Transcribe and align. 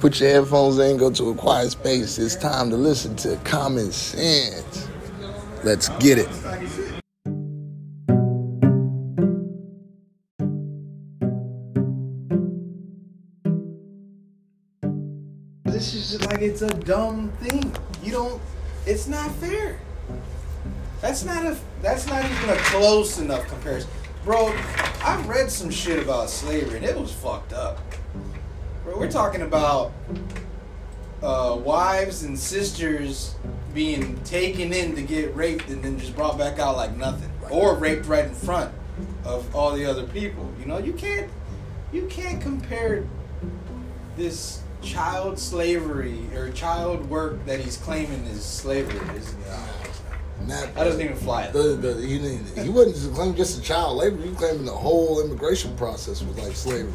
Put 0.00 0.20
your 0.20 0.30
headphones 0.30 0.78
in, 0.78 0.96
go 0.96 1.10
to 1.10 1.30
a 1.30 1.34
quiet 1.34 1.72
space. 1.72 2.20
It's 2.20 2.36
time 2.36 2.70
to 2.70 2.76
listen 2.76 3.16
to 3.16 3.34
Common 3.42 3.90
Sense. 3.90 4.88
Let's 5.64 5.88
get 5.98 6.18
it. 6.18 6.28
This 15.64 15.94
is 15.94 16.12
just 16.12 16.30
like 16.30 16.42
it's 16.42 16.62
a 16.62 16.68
dumb 16.68 17.32
thing. 17.40 17.74
You 18.00 18.12
don't. 18.12 18.42
It's 18.86 19.08
not 19.08 19.32
fair. 19.36 19.80
That's 21.00 21.24
not 21.24 21.44
a. 21.44 21.58
That's 21.82 22.06
not 22.06 22.24
even 22.24 22.50
a 22.50 22.56
close 22.58 23.18
enough 23.18 23.48
comparison, 23.48 23.90
bro. 24.24 24.54
I've 25.02 25.28
read 25.28 25.50
some 25.50 25.70
shit 25.70 26.00
about 26.00 26.30
slavery 26.30 26.76
and 26.76 26.86
it 26.86 26.96
was 26.96 27.12
fucked 27.12 27.52
up. 27.52 27.80
We're 28.98 29.08
talking 29.08 29.42
about 29.42 29.92
uh, 31.22 31.56
wives 31.62 32.24
and 32.24 32.36
sisters 32.36 33.36
being 33.72 34.20
taken 34.24 34.72
in 34.72 34.96
to 34.96 35.02
get 35.02 35.36
raped 35.36 35.68
and 35.68 35.84
then 35.84 36.00
just 36.00 36.16
brought 36.16 36.36
back 36.36 36.58
out 36.58 36.76
like 36.76 36.96
nothing, 36.96 37.30
or 37.48 37.76
raped 37.76 38.06
right 38.06 38.24
in 38.24 38.34
front 38.34 38.74
of 39.24 39.54
all 39.54 39.76
the 39.76 39.86
other 39.86 40.02
people. 40.02 40.52
You 40.58 40.66
know, 40.66 40.78
you 40.78 40.92
can't. 40.92 41.30
You 41.92 42.06
can't 42.08 42.42
compare 42.42 43.04
this 44.16 44.62
child 44.82 45.38
slavery 45.38 46.18
or 46.34 46.50
child 46.50 47.08
work 47.08 47.46
that 47.46 47.60
he's 47.60 47.76
claiming 47.76 48.24
is 48.24 48.44
slavery 48.44 48.98
is 49.16 49.32
Not, 50.44 50.74
that 50.74 50.74
doesn't 50.74 51.00
even 51.00 51.16
fly. 51.16 51.52
The, 51.52 51.76
the, 51.76 51.94
he, 52.04 52.18
he 52.62 52.68
wasn't 52.68 52.96
just 52.96 53.14
claiming 53.14 53.36
just 53.36 53.60
a 53.60 53.62
child 53.62 53.96
labor. 53.96 54.20
He 54.20 54.34
claiming 54.34 54.64
the 54.64 54.72
whole 54.72 55.24
immigration 55.24 55.76
process 55.76 56.20
was 56.20 56.36
like 56.36 56.56
slavery. 56.56 56.92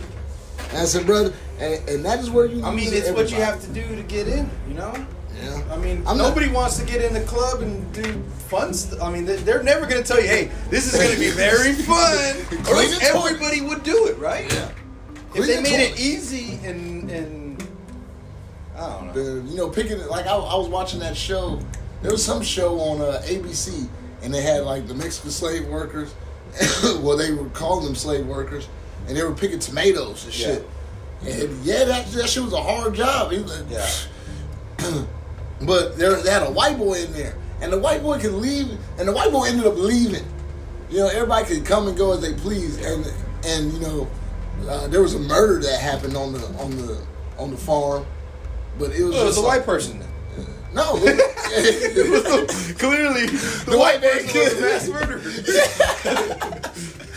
And 0.73 0.81
I 0.81 0.85
said, 0.85 1.05
brother, 1.05 1.33
and, 1.59 1.87
and 1.89 2.05
that 2.05 2.19
is 2.19 2.29
where 2.29 2.45
you. 2.45 2.63
I 2.63 2.73
mean, 2.73 2.89
it's 2.93 3.09
what 3.11 3.29
you 3.31 3.37
have 3.37 3.61
to 3.61 3.67
do 3.69 3.95
to 3.95 4.03
get 4.03 4.27
in. 4.27 4.49
You 4.67 4.73
know. 4.73 5.05
Yeah. 5.41 5.61
I 5.71 5.77
mean, 5.77 5.97
I'm 6.07 6.17
not- 6.17 6.29
nobody 6.29 6.47
wants 6.49 6.77
to 6.79 6.85
get 6.85 7.03
in 7.03 7.13
the 7.13 7.21
club 7.21 7.61
and 7.61 7.91
do 7.93 8.21
fun 8.47 8.73
stuff. 8.73 9.01
I 9.01 9.11
mean, 9.11 9.25
they- 9.25 9.37
they're 9.37 9.63
never 9.63 9.85
going 9.85 10.01
to 10.01 10.07
tell 10.07 10.21
you, 10.21 10.27
"Hey, 10.27 10.51
this 10.69 10.91
is 10.93 10.99
going 10.99 11.11
to 11.13 11.19
be 11.19 11.29
very 11.47 11.73
fun," 11.73 12.13
or 12.69 12.75
else 12.75 12.97
toilet. 12.99 13.03
everybody 13.33 13.61
would 13.61 13.83
do 13.83 14.07
it, 14.07 14.17
right? 14.19 14.51
Yeah. 14.53 14.69
If 15.35 15.47
they 15.47 15.55
the 15.57 15.61
made 15.63 15.79
it 15.79 15.99
easy 15.99 16.59
and 16.63 17.09
and 17.09 17.67
I 18.75 18.79
don't 18.89 19.07
know. 19.07 19.13
the 19.13 19.49
you 19.49 19.57
know 19.57 19.69
picking 19.69 19.99
it 19.99 20.09
like 20.09 20.27
I, 20.27 20.35
I 20.35 20.55
was 20.55 20.67
watching 20.69 20.99
that 21.01 21.17
show. 21.17 21.59
There 22.01 22.11
was 22.11 22.23
some 22.23 22.41
show 22.41 22.79
on 22.79 23.01
uh, 23.01 23.21
ABC, 23.25 23.87
and 24.21 24.33
they 24.33 24.41
had 24.41 24.63
like 24.63 24.87
the 24.87 24.93
Mexican 24.93 25.31
slave 25.31 25.67
workers. 25.67 26.13
well, 27.01 27.17
they 27.17 27.33
were 27.33 27.49
calling 27.49 27.85
them 27.85 27.95
slave 27.95 28.27
workers, 28.27 28.67
and 29.07 29.15
they 29.17 29.23
were 29.23 29.33
picking 29.33 29.59
tomatoes 29.59 30.25
and 30.25 30.33
Yeah. 30.37 30.45
shit. 30.47 30.67
And 31.25 31.63
yeah, 31.65 31.85
that 31.85 32.11
that 32.11 32.27
shit 32.29 32.43
was 32.43 32.53
a 32.53 32.61
hard 32.61 32.93
job. 32.95 33.31
He 33.31 33.39
was- 33.39 33.63
Yeah. 33.69 33.87
but 35.61 35.97
there 35.97 36.15
they 36.21 36.29
had 36.31 36.43
a 36.43 36.51
white 36.51 36.77
boy 36.77 36.95
in 37.03 37.13
there, 37.13 37.35
and 37.61 37.71
the 37.71 37.79
white 37.79 38.01
boy 38.03 38.19
could 38.19 38.33
leave, 38.33 38.69
and 38.97 39.07
the 39.07 39.13
white 39.13 39.31
boy 39.31 39.45
ended 39.45 39.65
up 39.65 39.77
leaving. 39.77 40.25
You 40.89 40.99
know, 40.99 41.07
everybody 41.07 41.45
could 41.45 41.65
come 41.65 41.87
and 41.87 41.97
go 41.97 42.11
as 42.13 42.21
they 42.21 42.33
please, 42.33 42.77
and 42.85 43.05
and 43.45 43.71
you 43.73 43.79
know, 43.79 44.07
uh, 44.69 44.87
there 44.87 45.01
was 45.01 45.13
a 45.15 45.19
murder 45.19 45.61
that 45.65 45.79
happened 45.79 46.15
on 46.17 46.33
the 46.33 46.45
on 46.59 46.71
the 46.77 46.97
on 47.37 47.51
the 47.51 47.57
farm, 47.57 48.05
but 48.77 48.91
it 48.91 49.03
was 49.03 49.13
Well, 49.13 49.21
it 49.21 49.25
was 49.25 49.35
just 49.35 49.37
a 49.37 49.41
like- 49.47 49.59
white 49.59 49.65
person. 49.65 50.03
No, 50.73 50.95
it 50.97 52.09
was- 52.09 52.73
Clearly, 52.79 53.27
The 53.27 53.77
white 53.77 54.01
man 54.01 54.25
person 54.25 54.39
was 54.39 54.53
killed- 54.53 54.59
mass 54.59 54.87
murderer. 54.89 55.21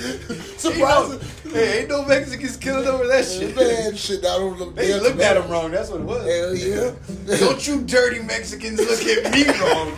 surprising. 0.58 1.20
Hey, 1.52 1.80
ain't 1.80 1.88
no 1.88 2.04
Mexicans 2.04 2.56
killing 2.56 2.86
over 2.86 3.06
that 3.06 3.24
shit. 3.24 3.54
Man, 3.56 3.94
shit 3.96 4.22
down 4.22 4.40
over 4.42 4.64
the 4.64 4.70
They 4.72 4.98
looked 4.98 5.20
at 5.20 5.36
him 5.36 5.50
wrong. 5.50 5.70
That's 5.70 5.90
what 5.90 6.00
it 6.00 6.04
was. 6.04 6.24
Hell 6.26 6.54
yeah. 6.54 7.38
Don't 7.38 7.66
you 7.66 7.82
dirty 7.82 8.20
Mexicans 8.20 8.78
look 8.80 9.02
at 9.02 9.32
me 9.32 9.46
wrong. 9.60 9.92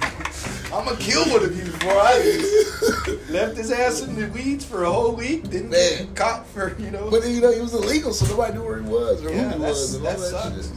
I'm 0.70 0.84
gonna 0.84 0.96
kill 0.98 1.24
one 1.30 1.42
of 1.44 1.56
you 1.56 1.64
before 1.64 1.92
I 1.94 2.18
leave. 2.18 3.30
Left 3.30 3.56
his 3.56 3.70
ass 3.72 4.02
in 4.02 4.14
the 4.14 4.28
weeds 4.28 4.64
for 4.64 4.84
a 4.84 4.92
whole 4.92 5.14
week. 5.16 5.48
Didn't 5.48 5.70
Man. 5.70 5.98
get 6.06 6.14
caught 6.14 6.46
for 6.46 6.76
you 6.78 6.90
know. 6.90 7.10
But 7.10 7.26
you 7.26 7.40
know, 7.40 7.50
he 7.52 7.60
was 7.60 7.72
illegal, 7.74 8.12
so 8.12 8.26
nobody 8.26 8.54
knew 8.58 8.64
where 8.64 8.80
he 8.82 8.88
was 8.88 9.24
or 9.24 9.30
Yeah, 9.30 9.44
who 9.50 9.54
he 9.54 9.58
was 9.60 9.94
and 9.94 10.06
all 10.06 10.12
that 10.14 10.62
shit. 10.64 10.72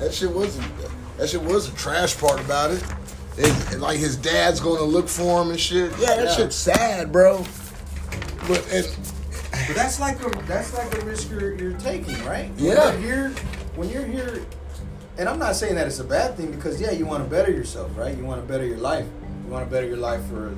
That 0.00 0.14
shit 0.14 0.30
was 0.34 0.58
that 1.18 1.28
shit 1.28 1.42
was 1.42 1.68
a 1.68 1.72
trash 1.76 2.16
part 2.18 2.40
about 2.40 2.70
it. 2.70 2.82
It- 3.36 3.78
like 3.78 3.98
his 3.98 4.16
dad's 4.16 4.58
going 4.60 4.78
to 4.78 4.84
look 4.84 5.08
for 5.08 5.42
him 5.42 5.50
and 5.50 5.60
shit. 5.60 5.92
Yeah, 5.98 6.16
that 6.16 6.24
Yeah. 6.24 6.34
shit's 6.36 6.56
sad, 6.56 7.12
bro. 7.12 7.44
But 8.48 8.66
But 9.66 9.76
that's 9.76 10.00
like 10.00 10.20
a 10.20 10.30
that's 10.46 10.74
like 10.74 10.92
a 10.96 11.04
risk 11.04 11.30
you're, 11.30 11.54
you're 11.54 11.78
taking, 11.78 12.22
right? 12.24 12.50
Yeah. 12.56 12.92
When 12.94 13.02
you're 13.02 13.12
here, 13.14 13.28
when 13.76 13.88
you're 13.88 14.06
here, 14.06 14.46
and 15.18 15.28
I'm 15.28 15.38
not 15.38 15.56
saying 15.56 15.74
that 15.76 15.86
it's 15.86 16.00
a 16.00 16.04
bad 16.04 16.36
thing 16.36 16.50
because 16.50 16.80
yeah, 16.80 16.90
you 16.90 17.06
want 17.06 17.22
to 17.22 17.30
better 17.30 17.50
yourself, 17.50 17.96
right? 17.96 18.16
You 18.16 18.24
want 18.24 18.40
to 18.40 18.46
better 18.46 18.64
your 18.66 18.78
life. 18.78 19.06
You 19.44 19.52
want 19.52 19.64
to 19.64 19.70
better 19.70 19.86
your 19.86 19.98
life 19.98 20.24
for 20.26 20.54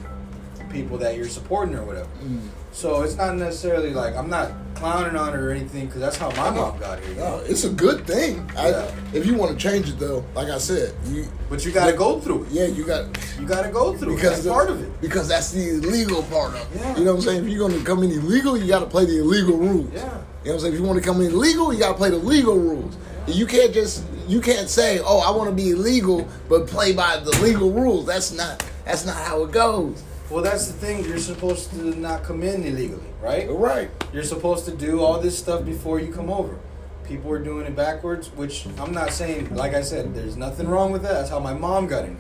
people 0.71 0.97
that 0.99 1.17
you're 1.17 1.29
supporting 1.29 1.75
or 1.75 1.85
whatever. 1.85 2.09
Mm. 2.23 2.49
So 2.73 3.03
it's 3.03 3.17
not 3.17 3.37
necessarily 3.37 3.91
like 3.93 4.17
I'm 4.17 4.31
not 4.31 4.51
clowning 4.75 5.15
on 5.15 5.35
it 5.35 5.37
or 5.37 5.51
anything 5.53 5.87
because 5.87 6.01
that's 6.01 6.17
how 6.17 6.31
my 6.31 6.51
mom 6.51 6.79
got 6.81 6.99
here. 7.05 7.15
no, 7.17 7.37
it's 7.47 7.65
a 7.65 7.71
good 7.71 8.07
thing. 8.07 8.51
I, 8.57 8.91
if 9.13 9.27
you 9.27 9.35
want 9.35 9.53
to 9.53 9.57
change 9.59 9.89
it 9.91 9.99
though, 9.99 10.25
like 10.35 10.49
I 10.49 10.59
said, 10.59 10.95
you 11.07 11.27
But 11.51 11.65
you 11.65 11.71
got 11.71 11.87
to 11.91 11.93
go 11.97 12.19
through 12.19 12.45
it. 12.45 12.51
yeah, 12.51 12.65
you 12.67 12.85
got 12.85 13.07
You 13.39 13.47
got 13.47 13.63
to 13.63 13.69
go 13.71 13.95
through 13.95 14.15
it. 14.15 14.17
because 14.17 14.31
That's 14.31 14.45
the- 14.45 14.51
part 14.51 14.71
of 14.71 14.83
it. 14.83 15.01
Because 15.01 15.29
that's 15.29 15.51
the 15.53 15.69
illegal 15.77 16.23
part 16.25 16.55
of 16.55 16.75
it. 16.75 16.81
Yeah. 16.81 16.97
You 16.97 17.05
know 17.05 17.13
what 17.13 17.19
I'm 17.19 17.23
saying? 17.23 17.45
If 17.45 17.51
you're 17.51 17.69
going 17.69 17.79
to 17.79 17.85
come 17.87 18.03
in 18.03 18.11
illegal, 18.11 18.57
you 18.57 18.67
got 18.67 18.81
to 18.81 18.87
play 18.87 19.05
the 19.05 19.19
illegal 19.21 19.57
rules. 19.59 19.93
Yeah. 19.93 20.01
You 20.01 20.07
know 20.09 20.15
what 20.15 20.53
I'm 20.55 20.59
saying? 20.61 20.75
If 20.75 20.81
you 20.81 20.87
want 20.87 20.99
to 20.99 21.05
come 21.05 21.21
in 21.21 21.39
legal, 21.39 21.73
you 21.73 21.79
got 21.79 21.93
to 21.93 21.99
play 21.99 22.11
the 22.11 22.17
legal 22.17 22.57
rules. 22.59 22.97
You 23.29 23.47
can't 23.47 23.73
just 23.73 24.03
you 24.27 24.41
can't 24.41 24.69
say, 24.69 24.99
"Oh, 25.05 25.19
I 25.21 25.31
want 25.37 25.49
to 25.49 25.55
be 25.55 25.71
illegal," 25.71 26.27
but 26.49 26.67
play 26.67 26.93
by 26.93 27.19
the 27.19 27.31
legal 27.41 27.71
rules. 27.71 28.05
That's 28.07 28.33
not 28.33 28.65
that's 28.85 29.07
not 29.07 29.15
how 29.17 29.45
it 29.45 29.53
goes. 29.53 30.03
Well, 30.33 30.43
that's 30.43 30.67
the 30.67 30.73
thing. 30.73 31.05
You're 31.05 31.19
supposed 31.19 31.69
to 31.73 31.95
not 32.01 32.23
come 32.23 32.43
in 32.43 32.65
illegally, 32.65 33.05
right? 33.21 33.47
Right. 33.51 33.91
You're 34.15 34.23
supposed 34.23 34.65
to 34.65 34.75
do 34.75 35.03
all 35.03 35.21
this 35.21 35.39
stuff 35.39 35.63
before 35.63 36.01
you 36.01 36.11
come 36.11 36.31
over. 36.31 36.59
People 37.05 37.31
are 37.33 37.39
doing 37.39 37.67
it 37.67 37.77
backwards, 37.77 38.31
which 38.31 38.67
I'm 38.79 38.95
not 38.95 39.11
saying. 39.11 39.55
Like 39.55 39.75
I 39.75 39.83
said, 39.83 40.15
there's 40.15 40.39
nothing 40.39 40.69
wrong 40.69 40.91
with 40.91 41.03
that. 41.03 41.13
That's 41.13 41.29
how 41.29 41.39
my 41.39 41.53
mom 41.53 41.87
got 41.87 42.07
in. 42.07 42.17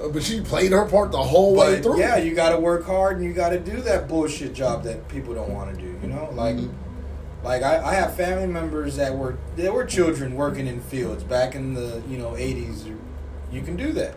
Uh, 0.00 0.10
but 0.10 0.22
she 0.22 0.40
played 0.40 0.70
her 0.70 0.84
part 0.84 1.10
the 1.10 1.20
whole 1.20 1.56
way 1.56 1.82
through. 1.82 1.98
yeah, 1.98 2.16
you 2.16 2.32
got 2.32 2.50
to 2.50 2.60
work 2.60 2.86
hard 2.86 3.16
and 3.16 3.24
you 3.26 3.32
got 3.32 3.48
to 3.48 3.58
do 3.58 3.80
that 3.80 4.06
bullshit 4.06 4.52
job 4.52 4.84
that 4.84 5.08
people 5.08 5.34
don't 5.34 5.52
want 5.52 5.74
to 5.74 5.80
do. 5.80 5.98
You 6.00 6.14
know, 6.14 6.30
like, 6.34 6.58
like 7.42 7.64
I, 7.64 7.82
I 7.84 7.94
have 7.94 8.14
family 8.16 8.46
members 8.46 8.94
that 8.96 9.16
were 9.16 9.36
they 9.56 9.68
were 9.68 9.84
children 9.84 10.36
working 10.36 10.68
in 10.68 10.80
fields 10.80 11.24
back 11.24 11.56
in 11.56 11.74
the 11.74 12.04
you 12.08 12.18
know 12.18 12.34
80s. 12.34 12.86
You 13.50 13.62
can 13.62 13.74
do 13.74 13.92
that. 13.94 14.14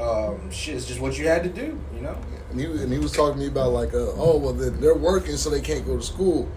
Um, 0.00 0.50
shit, 0.50 0.76
it's 0.76 0.86
just 0.86 1.00
what 1.00 1.18
you 1.18 1.26
had 1.28 1.42
to 1.44 1.48
do. 1.50 1.78
You 1.94 2.00
know. 2.00 2.16
And 2.50 2.58
he, 2.60 2.66
was- 2.66 2.82
and 2.82 2.92
he 2.92 2.98
was 2.98 3.12
talking 3.12 3.34
to 3.34 3.40
me 3.40 3.46
about 3.46 3.72
like, 3.72 3.94
uh, 3.94 4.12
oh, 4.16 4.36
well, 4.38 4.52
they're, 4.52 4.70
they're 4.70 4.94
working, 4.94 5.36
so 5.36 5.50
they 5.50 5.60
can't 5.60 5.86
go 5.86 5.96
to 5.96 6.02
school. 6.02 6.48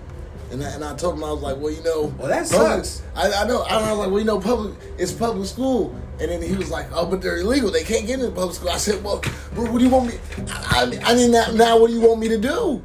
And 0.52 0.64
I, 0.64 0.70
and 0.72 0.84
I 0.84 0.96
told 0.96 1.16
him 1.16 1.24
I 1.24 1.32
was 1.32 1.42
like, 1.42 1.58
well, 1.58 1.72
you 1.74 1.82
know, 1.84 2.14
Well, 2.18 2.28
that 2.28 2.50
public- 2.50 2.86
sucks. 2.86 3.02
I, 3.16 3.32
I 3.44 3.48
know. 3.48 3.62
I 3.64 3.90
was 3.92 4.00
like, 4.00 4.10
well, 4.10 4.20
you 4.20 4.26
know, 4.26 4.40
public, 4.40 4.76
it's 4.98 5.12
public 5.12 5.48
school. 5.48 5.96
And 6.20 6.30
then 6.30 6.42
he 6.44 6.56
was 6.56 6.70
like, 6.70 6.88
oh, 6.94 7.06
but 7.08 7.22
they're 7.22 7.38
illegal. 7.40 7.72
They 7.72 7.84
can't 7.84 8.06
get 8.06 8.20
into 8.20 8.32
public 8.32 8.56
school. 8.56 8.70
I 8.70 8.78
said, 8.78 9.04
well, 9.04 9.22
bro, 9.54 9.72
what 9.72 9.80
do 9.80 9.84
you 9.84 9.90
want 9.90 10.08
me? 10.08 10.14
I, 10.52 11.00
I, 11.06 11.12
I 11.12 11.16
mean, 11.16 11.32
now, 11.32 11.50
now, 11.52 11.80
what 11.80 11.88
do 11.88 11.94
you 11.94 12.02
want 12.02 12.20
me 12.20 12.28
to 12.30 12.38
do? 12.38 12.82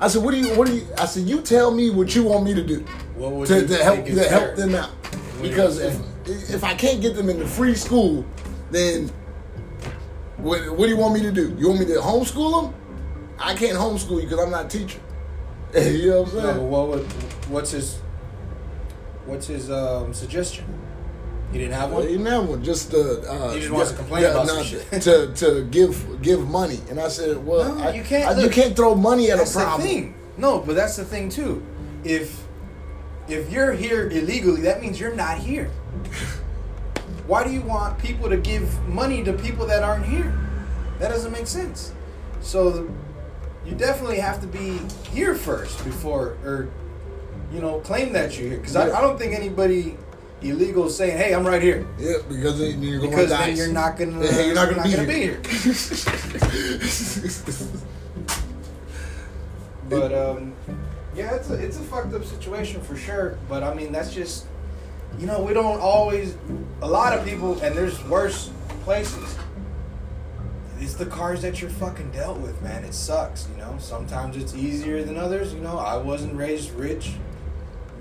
I 0.00 0.08
said, 0.08 0.22
what 0.24 0.32
do 0.32 0.38
you, 0.40 0.48
what 0.56 0.66
do 0.66 0.74
you? 0.74 0.86
I 0.98 1.06
said, 1.06 1.28
you 1.28 1.40
tell 1.42 1.70
me 1.70 1.90
what 1.90 2.12
you 2.12 2.24
want 2.24 2.44
me 2.44 2.54
to 2.54 2.62
do 2.62 2.80
What 3.14 3.32
would 3.32 3.46
to, 3.48 3.60
you 3.60 3.66
to 3.68 3.84
help 3.84 4.04
to 4.04 4.28
help 4.28 4.56
them 4.56 4.74
out. 4.74 4.90
you 5.36 5.48
Because 5.48 5.78
if 5.78 5.96
if 6.26 6.64
I 6.64 6.74
can't 6.74 7.00
get 7.00 7.14
them 7.14 7.28
into 7.28 7.46
free 7.46 7.76
school, 7.76 8.24
then 8.72 9.12
what, 10.42 10.68
what 10.76 10.84
do 10.86 10.88
you 10.90 10.96
want 10.96 11.14
me 11.14 11.22
to 11.22 11.32
do? 11.32 11.54
You 11.58 11.68
want 11.68 11.80
me 11.80 11.86
to 11.86 12.00
homeschool 12.00 12.62
them? 12.62 12.74
I 13.38 13.54
can't 13.54 13.76
homeschool 13.78 14.16
you 14.22 14.28
because 14.28 14.38
I'm 14.40 14.50
not 14.50 14.66
a 14.66 14.68
teacher. 14.68 15.00
you 15.74 16.10
know 16.10 16.22
what 16.22 16.28
I'm 16.30 16.34
No, 16.36 16.42
saying? 16.42 16.56
but 16.58 16.64
what 16.64 16.88
would, 16.88 17.06
what's 17.48 17.70
his 17.70 17.98
what's 19.26 19.46
his 19.46 19.70
um, 19.70 20.12
suggestion? 20.12 20.64
He 21.52 21.58
didn't 21.58 21.74
have 21.74 21.90
Well, 21.90 22.00
one. 22.00 22.10
you 22.10 22.18
never 22.18 22.56
just 22.58 22.92
uh, 22.94 22.98
uh, 22.98 23.52
He 23.54 23.60
just 23.60 23.70
wants 23.72 23.90
to 23.92 23.96
complain 23.96 24.24
about 24.24 24.46
some 24.48 24.56
no, 24.58 24.62
shit. 24.62 24.90
to 25.02 25.32
to 25.34 25.64
give 25.70 26.20
give 26.22 26.46
money, 26.48 26.80
and 26.90 26.98
I 26.98 27.08
said, 27.08 27.44
well, 27.44 27.74
No, 27.74 27.84
I, 27.84 27.92
you 27.92 28.02
can't- 28.02 28.36
I- 28.36 28.42
you 28.42 28.48
can't 28.50 28.74
throw 28.76 28.94
money 28.94 29.30
at 29.30 29.38
a 29.38 29.50
problem. 29.50 29.82
the 29.82 29.86
thing. 29.86 30.14
No, 30.38 30.58
but 30.60 30.74
that's 30.76 30.96
the 30.96 31.04
thing 31.04 31.28
too. 31.28 31.62
If 32.04 32.42
if 33.28 33.50
you're 33.50 33.72
here 33.72 34.08
illegally, 34.08 34.62
that 34.62 34.80
means 34.82 34.98
you're 34.98 35.14
not 35.14 35.38
here. 35.38 35.70
Why 37.26 37.44
do 37.44 37.50
you 37.50 37.62
want 37.62 37.98
people 37.98 38.28
to 38.28 38.36
give 38.36 38.86
money 38.88 39.22
to 39.24 39.32
people 39.32 39.66
that 39.66 39.82
aren't 39.82 40.06
here? 40.06 40.32
That 40.98 41.08
doesn't 41.08 41.32
make 41.32 41.46
sense. 41.46 41.92
So 42.40 42.70
the, 42.70 42.90
you 43.64 43.74
definitely 43.76 44.18
have 44.18 44.40
to 44.40 44.46
be 44.46 44.78
here 45.12 45.34
first 45.34 45.84
before, 45.84 46.36
or 46.44 46.68
you 47.52 47.60
know, 47.60 47.80
claim 47.80 48.12
that 48.14 48.38
you're 48.38 48.48
here. 48.50 48.58
Because 48.58 48.76
I, 48.76 48.88
Yeah. 48.88 48.98
I 48.98 49.00
don't 49.00 49.18
think 49.18 49.34
anybody 49.34 49.96
illegal 50.40 50.86
is 50.86 50.96
saying, 50.96 51.16
"Hey, 51.16 51.32
I'm 51.34 51.46
right 51.46 51.62
here." 51.62 51.86
Yeah, 51.98 52.16
because 52.28 52.58
then 52.58 52.82
you're 52.82 52.98
going 52.98 53.10
Because 53.10 53.30
to 53.30 53.36
then 53.36 53.56
you're 53.56 53.72
not 53.72 53.96
gonna, 53.96 54.20
Yeah, 54.24 54.40
you're 54.40 54.54
not 54.54 54.70
gonna 54.70 54.88
here. 54.88 55.06
be 55.06 55.14
here. 55.14 55.40
But 59.88 60.12
um, 60.14 60.54
yeah, 61.14 61.34
it's 61.34 61.50
a 61.50 61.54
it's 61.54 61.76
a 61.76 61.80
fucked 61.82 62.14
up 62.14 62.24
situation 62.24 62.80
for 62.80 62.96
sure. 62.96 63.36
But 63.48 63.62
I 63.62 63.74
mean, 63.74 63.92
that's 63.92 64.12
just 64.14 64.46
you 65.18 65.26
know, 65.26 65.42
we 65.42 65.52
don't 65.52 65.80
always. 65.80 66.36
A 66.82 66.86
lot 66.86 67.16
of 67.16 67.24
people, 67.24 67.58
and 67.60 67.76
there's 67.76 68.02
worse 68.04 68.50
places. 68.84 69.36
It's 70.80 70.94
the 70.94 71.06
cars 71.06 71.40
that 71.42 71.60
you're 71.60 71.70
fucking 71.70 72.10
dealt 72.10 72.38
with, 72.38 72.60
man. 72.60 72.82
It 72.84 72.92
sucks, 72.92 73.48
you 73.48 73.56
know. 73.56 73.76
Sometimes 73.78 74.36
it's 74.36 74.52
easier 74.54 75.02
than 75.04 75.16
others. 75.16 75.54
You 75.54 75.60
know, 75.60 75.78
I 75.78 75.96
wasn't 75.96 76.34
raised 76.34 76.72
rich. 76.72 77.12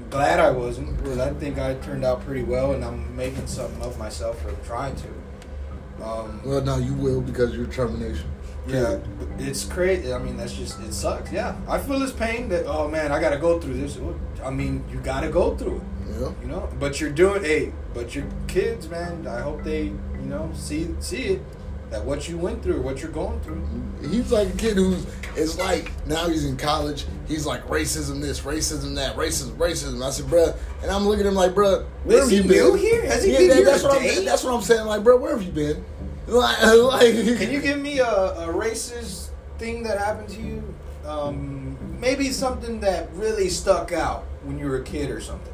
Glad 0.10 0.39
I 0.39 0.50
wasn't, 0.50 0.98
because 0.98 1.19
I 1.19 1.31
think 1.33 1.60
I 1.60 1.75
turned 1.75 2.04
out 2.04 2.25
pretty 2.25 2.44
well, 2.44 2.74
and 2.74 2.83
I'm 2.83 3.16
making 3.16 3.45
something 3.48 3.81
of 3.83 3.98
myself 4.00 4.42
for 4.42 4.51
trying 4.66 4.95
to. 4.95 6.04
Um, 6.04 6.42
Well, 6.44 6.62
no, 6.62 6.78
you 6.78 6.94
will 6.95 7.22
because 7.22 7.51
of 7.51 7.56
your 7.56 7.68
termination. 7.68 8.25
yeah, 8.68 8.98
it's 9.38 9.63
crazy. 9.63 10.12
I 10.12 10.18
mean, 10.18 10.36
that's 10.38 10.54
just 10.54 10.80
it 10.81 10.94
sucks. 10.94 11.31
Yeah, 11.31 11.56
I 11.68 11.78
feel 11.78 12.00
this 12.00 12.12
pain 12.12 12.50
that 12.50 12.66
oh 12.66 12.88
man, 12.88 13.12
I 13.12 13.22
gotta 13.22 13.38
go 13.38 13.60
through 13.60 13.75
this. 13.75 14.00
I 14.44 14.50
mean, 14.50 14.83
you 14.92 15.00
gotta 15.00 15.30
go 15.30 15.56
through 15.56 15.78
it. 15.78 15.81
Yeah. 16.19 16.31
You 16.41 16.47
know, 16.47 16.69
but 16.79 16.99
you're 16.99 17.09
doing 17.11 17.43
hey, 17.43 17.73
but 17.93 18.13
your 18.15 18.25
kids, 18.47 18.89
man. 18.89 19.27
I 19.27 19.41
hope 19.41 19.63
they 19.63 19.85
you 19.85 20.25
know 20.25 20.51
see 20.53 20.89
see 20.99 21.23
it 21.23 21.41
that 21.89 22.03
what 22.05 22.29
you 22.29 22.37
went 22.37 22.63
through, 22.63 22.81
what 22.81 23.01
you're 23.01 23.11
going 23.11 23.39
through. 23.41 23.61
He's 24.09 24.31
like 24.31 24.47
a 24.47 24.57
kid 24.57 24.77
who's 24.77 25.05
it's 25.35 25.57
like 25.57 25.91
now 26.07 26.27
he's 26.27 26.45
in 26.45 26.57
college. 26.57 27.05
He's 27.27 27.45
like 27.45 27.65
racism 27.67 28.21
this, 28.21 28.41
racism 28.41 28.95
that, 28.95 29.15
racism, 29.15 29.51
racism. 29.57 30.05
I 30.05 30.09
said, 30.09 30.25
bruh, 30.25 30.57
and 30.81 30.91
I'm 30.91 31.05
looking 31.05 31.25
at 31.25 31.29
him 31.29 31.35
like, 31.35 31.51
bruh, 31.51 31.85
where 32.03 32.17
Is 32.17 32.23
have 32.23 32.29
he 32.31 32.37
you 32.37 32.43
been? 32.71 32.77
here? 32.77 33.05
Has 33.05 33.23
he 33.23 33.31
yeah, 33.33 33.37
been 33.39 33.47
that- 33.49 33.55
here 33.57 33.65
that's 33.65 33.83
what? 33.83 34.01
I'm. 34.01 34.25
That's 34.25 34.43
what 34.43 34.53
I'm 34.53 34.61
saying. 34.61 34.85
Like, 34.87 35.01
bruh, 35.03 35.19
where 35.19 35.31
have 35.37 35.43
you 35.43 35.51
been? 35.51 35.83
Like, 36.27 36.61
like 36.63 37.13
Can 37.37 37.51
you 37.51 37.61
give 37.61 37.79
me 37.79 37.99
a, 37.99 38.05
a 38.05 38.47
racist 38.53 39.29
thing 39.57 39.83
that 39.83 39.97
happened 39.97 40.29
to 40.29 40.41
you? 40.41 40.73
Um, 41.05 41.77
maybe 41.99 42.29
something 42.31 42.79
that 42.81 43.11
really 43.13 43.49
stuck 43.49 43.91
out 43.91 44.23
when 44.43 44.57
you 44.57 44.65
were 44.67 44.77
a 44.77 44.83
kid 44.83 45.09
or 45.11 45.19
something, 45.19 45.50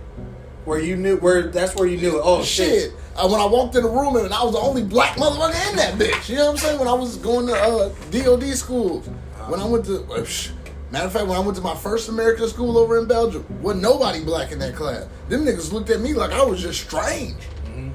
where 0.67 0.79
you 0.79 0.97
knew 0.97 1.15
where 1.17 1.43
that's 1.43 1.75
where 1.75 1.87
you 1.87 1.97
knew. 1.97 2.17
It. 2.17 2.21
Oh 2.23 2.43
shit. 2.43 2.91
shit. 2.91 2.93
Uh, 3.15 3.27
when 3.29 3.39
I 3.39 3.45
walked 3.45 3.75
in 3.75 3.83
the 3.83 3.89
room 3.89 4.17
and 4.17 4.33
I 4.33 4.43
was 4.43 4.51
the 4.51 4.59
only 4.59 4.83
black 4.83 5.15
motherfucker 5.15 5.69
in 5.71 5.77
that 5.77 5.93
bitch. 5.93 6.29
You 6.29 6.35
know 6.35 6.47
what 6.47 6.51
I'm 6.51 6.57
saying? 6.57 6.79
When 6.79 6.87
I 6.89 6.93
was 6.93 7.15
going 7.17 7.47
to 7.47 7.53
uh, 7.55 7.89
DOD 8.11 8.43
school. 8.55 8.99
When 9.47 9.61
I 9.61 9.65
went 9.65 9.85
to, 9.85 10.01
uh, 10.03 10.19
psh, 10.19 10.51
matter 10.91 11.05
of 11.05 11.13
fact, 11.13 11.25
when 11.25 11.37
I 11.37 11.39
went 11.39 11.55
to 11.55 11.63
my 11.63 11.73
first 11.73 12.09
American 12.09 12.49
school 12.49 12.77
over 12.77 12.99
in 12.99 13.07
Belgium, 13.07 13.45
wasn't 13.61 13.81
nobody 13.81 14.21
black 14.21 14.51
in 14.51 14.59
that 14.59 14.75
class. 14.75 15.07
Them 15.29 15.45
niggas 15.45 15.71
looked 15.71 15.89
at 15.89 16.01
me 16.01 16.13
like 16.13 16.31
I 16.31 16.43
was 16.43 16.61
just 16.61 16.81
strange. 16.81 17.41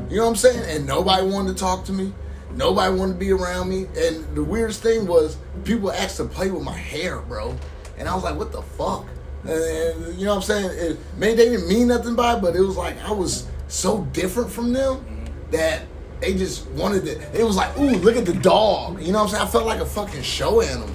You 0.08 0.16
know 0.16 0.24
what 0.24 0.30
I'm 0.30 0.36
saying? 0.36 0.76
And 0.76 0.86
nobody 0.86 1.26
wanted 1.26 1.56
to 1.56 1.58
talk 1.58 1.84
to 1.86 1.92
me. 1.92 2.12
Nobody 2.54 2.94
wanted 2.94 3.14
to 3.14 3.18
be 3.18 3.32
around 3.32 3.68
me. 3.68 3.86
And 3.96 4.34
the 4.34 4.42
weirdest 4.42 4.82
thing 4.82 5.06
was 5.06 5.36
people 5.64 5.92
asked 5.92 6.16
to 6.16 6.24
play 6.24 6.50
with 6.50 6.62
my 6.62 6.76
hair, 6.76 7.20
bro. 7.20 7.54
And 7.98 8.08
I 8.08 8.14
was 8.14 8.24
like, 8.24 8.36
what 8.36 8.50
the 8.50 8.62
fuck? 8.62 9.06
And, 9.44 9.50
and 9.52 10.18
you 10.18 10.24
know 10.26 10.36
what 10.36 10.48
I'm 10.48 10.62
saying? 10.64 10.70
It, 10.92 10.98
maybe 11.16 11.36
they 11.36 11.48
didn't 11.50 11.68
mean 11.68 11.88
nothing 11.88 12.14
by 12.14 12.36
it, 12.36 12.40
but 12.42 12.54
it 12.56 12.60
was 12.60 12.76
like 12.76 12.96
I 13.04 13.12
was 13.12 13.46
so 13.68 14.02
different 14.12 14.50
from 14.50 14.72
them 14.72 15.04
that 15.50 15.82
they 16.20 16.34
just 16.34 16.66
wanted 16.70 17.04
to. 17.06 17.38
It 17.40 17.44
was 17.44 17.56
like, 17.56 17.76
ooh, 17.78 17.90
look 17.96 18.16
at 18.16 18.24
the 18.26 18.34
dog. 18.34 19.02
You 19.02 19.12
know 19.12 19.18
what 19.18 19.24
I'm 19.24 19.30
saying? 19.30 19.42
I 19.42 19.46
felt 19.50 19.66
like 19.66 19.80
a 19.80 19.86
fucking 19.86 20.22
show 20.22 20.60
animal. 20.60 20.88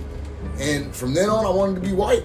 And 0.59 0.95
from 0.95 1.13
then 1.13 1.29
on, 1.29 1.45
I 1.45 1.49
wanted 1.49 1.75
to 1.75 1.81
be 1.81 1.93
white 1.93 2.23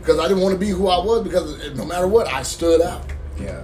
because 0.00 0.18
I 0.18 0.26
didn't 0.28 0.42
want 0.42 0.54
to 0.54 0.58
be 0.58 0.70
who 0.70 0.88
I 0.88 0.98
was 1.04 1.22
because 1.22 1.60
eh, 1.64 1.72
no 1.74 1.84
matter 1.84 2.08
what, 2.08 2.26
I 2.26 2.42
stood 2.42 2.80
out 2.80 3.04
Yeah. 3.38 3.62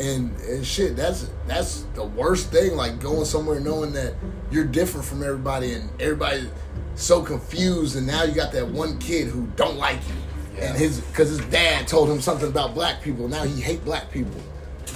and, 0.00 0.34
and 0.40 0.66
shit 0.66 0.96
that's 0.96 1.28
that's 1.46 1.82
the 1.94 2.04
worst 2.04 2.50
thing 2.50 2.74
like 2.74 2.98
going 3.00 3.26
somewhere 3.26 3.60
knowing 3.60 3.92
that 3.92 4.14
you're 4.50 4.64
different 4.64 5.04
from 5.06 5.22
everybody 5.22 5.74
and 5.74 5.90
everybody 6.00 6.48
so 6.94 7.22
confused 7.22 7.96
and 7.96 8.06
now 8.06 8.22
you 8.24 8.32
got 8.34 8.50
that 8.52 8.66
one 8.66 8.98
kid 8.98 9.28
who 9.28 9.46
don't 9.56 9.76
like 9.76 9.98
you 10.08 10.14
Yeah. 10.56 10.64
and 10.70 10.76
his 10.78 11.00
because 11.00 11.30
his 11.30 11.40
dad 11.46 11.88
told 11.88 12.08
him 12.10 12.20
something 12.20 12.48
about 12.48 12.74
black 12.74 13.02
people 13.02 13.26
now 13.28 13.42
he 13.44 13.60
hate 13.60 13.84
black 13.84 14.10
people 14.12 14.40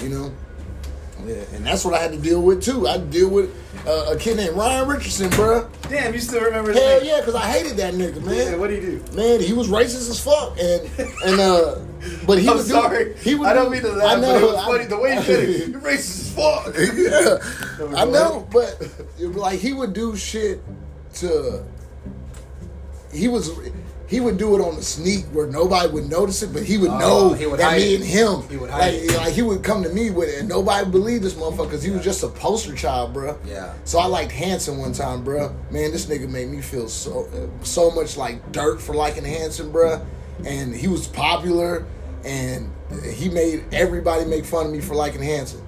you 0.00 0.08
know 0.08 0.32
yeah, 1.26 1.34
and 1.52 1.66
that's 1.66 1.84
what 1.84 1.94
I 1.94 1.98
had 1.98 2.12
to 2.12 2.16
deal 2.18 2.40
with 2.40 2.62
too. 2.62 2.86
I 2.86 2.92
had 2.92 3.10
to 3.10 3.18
deal 3.18 3.28
with 3.28 3.52
uh, 3.88 4.12
a 4.14 4.16
kid 4.16 4.36
named 4.36 4.54
Ryan 4.56 4.86
Richardson, 4.86 5.28
bruh. 5.30 5.68
Damn, 5.88 6.14
you 6.14 6.20
still 6.20 6.40
remember 6.40 6.70
his 6.72 6.80
Hell 6.80 7.00
name? 7.00 7.08
yeah, 7.08 7.18
because 7.18 7.34
I 7.34 7.44
hated 7.50 7.76
that 7.78 7.94
nigga, 7.94 8.22
man. 8.24 8.36
Yeah, 8.36 8.54
what 8.56 8.70
did 8.70 8.84
he 8.84 8.90
do? 8.90 9.16
Man, 9.16 9.40
he 9.40 9.52
was 9.52 9.66
racist 9.66 10.08
as 10.10 10.20
fuck, 10.22 10.56
and 10.60 10.88
and 11.26 11.40
uh, 11.40 11.80
but 12.24 12.38
he 12.38 12.48
I'm 12.48 12.58
would 12.58 12.66
do- 12.66 12.70
sorry. 12.70 13.14
he 13.16 13.34
would 13.34 13.48
I 13.48 13.52
don't 13.52 13.64
do- 13.64 13.70
mean 13.72 13.82
to 13.82 13.92
laugh, 13.94 14.16
I 14.16 14.20
know, 14.20 14.32
but 14.34 14.42
it 14.42 14.46
was 14.46 14.54
I- 14.54 14.66
funny. 14.66 14.84
The 14.84 14.96
way 15.00 15.16
he 15.20 15.26
did 15.26 15.48
it, 15.50 15.68
you're 15.70 15.80
racist 15.80 16.20
as 16.20 16.34
fuck. 16.34 16.74
yeah, 17.92 17.98
I 18.00 18.04
know, 18.04 18.46
but 18.52 18.80
it 19.18 19.26
like 19.34 19.58
he 19.58 19.72
would 19.72 19.92
do 19.94 20.14
shit 20.16 20.60
to. 21.14 21.64
He 23.12 23.26
was, 23.26 23.50
he 24.08 24.20
would 24.20 24.38
do 24.38 24.56
it 24.56 24.60
on 24.60 24.74
the 24.74 24.82
sneak 24.82 25.24
where 25.26 25.46
nobody 25.46 25.88
would 25.92 26.08
notice 26.08 26.42
it, 26.42 26.52
but 26.52 26.62
he 26.64 26.78
would 26.78 26.90
Oh, 26.90 26.98
know 26.98 27.32
he 27.34 27.46
would 27.46 27.60
that 27.60 27.76
me 27.76 27.94
it. 27.94 28.00
and 28.00 28.04
him. 28.04 28.42
He 28.48 28.56
would 28.56 28.70
like, 28.70 28.94
it. 28.94 29.16
like 29.16 29.32
he 29.34 29.42
would 29.42 29.62
come 29.62 29.82
to 29.82 29.88
me 29.90 30.10
with 30.10 30.28
it, 30.30 30.40
and 30.40 30.48
nobody 30.48 30.90
believed 30.90 31.22
this 31.22 31.34
motherfucker 31.34 31.64
because 31.64 31.82
he 31.82 31.90
was 31.90 32.02
just 32.02 32.22
a 32.22 32.28
poster 32.28 32.74
child, 32.74 33.14
bruh. 33.14 33.36
Yeah. 33.46 33.72
So 33.84 33.98
I 33.98 34.06
liked 34.06 34.32
Hanson 34.32 34.78
one 34.78 34.92
time, 34.92 35.24
bruh. 35.24 35.52
Man, 35.70 35.92
this 35.92 36.06
nigga 36.06 36.28
made 36.28 36.48
me 36.48 36.60
feel 36.62 36.88
so 36.88 37.28
so 37.62 37.90
much 37.90 38.16
like 38.16 38.50
dirt 38.50 38.80
for 38.80 38.94
liking 38.94 39.24
Hanson, 39.24 39.70
bruh. 39.72 40.04
And 40.46 40.74
he 40.74 40.88
was 40.88 41.06
popular, 41.06 41.84
and 42.24 42.72
he 43.12 43.28
made 43.28 43.64
everybody 43.72 44.24
make 44.24 44.44
fun 44.44 44.66
of 44.66 44.72
me 44.72 44.80
for 44.80 44.94
liking 44.94 45.22
Hanson. 45.22 45.60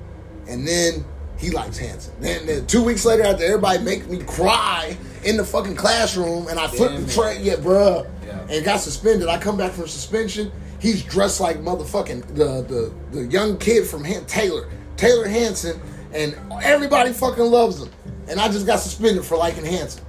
And 0.49 0.67
then 0.67 1.05
he 1.37 1.51
likes 1.51 1.77
Hanson. 1.79 2.13
Then, 2.21 2.47
then 2.47 2.67
two 2.67 2.83
weeks 2.83 3.05
later, 3.05 3.23
after 3.25 3.45
everybody 3.45 3.83
make 3.83 4.09
me 4.09 4.19
cry 4.25 4.97
in 5.25 5.37
the 5.37 5.45
fucking 5.45 5.77
classroom, 5.77 6.49
and 6.49 6.59
I 6.59 6.67
flipped 6.69 6.95
Damn 6.95 7.07
the 7.07 7.13
train, 7.13 7.45
yeah, 7.45 7.55
bruh, 7.57 8.05
Yeah. 8.05 8.20
And 8.51 8.65
got 8.65 8.81
suspended. 8.81 9.29
I 9.29 9.39
come 9.39 9.57
back 9.57 9.73
from 9.73 9.87
suspension. 9.87 10.51
He's 10.81 11.03
dressed 11.05 11.41
like 11.41 11.59
motherfucking 11.59 12.35
the 12.35 12.63
the, 12.63 12.93
the 13.13 13.27
young 13.27 13.57
kid 13.59 13.87
from 13.87 14.05
Han- 14.05 14.27
Taylor, 14.27 14.69
Taylor 14.97 15.29
Hanson, 15.29 15.81
and 16.13 16.37
everybody 16.63 17.13
fucking 17.13 17.45
loves 17.45 17.81
him. 17.83 17.91
And 18.29 18.41
I 18.41 18.49
just 18.49 18.67
got 18.67 18.81
suspended 18.81 19.25
for 19.25 19.37
liking 19.37 19.65
Hanson. 19.65 20.05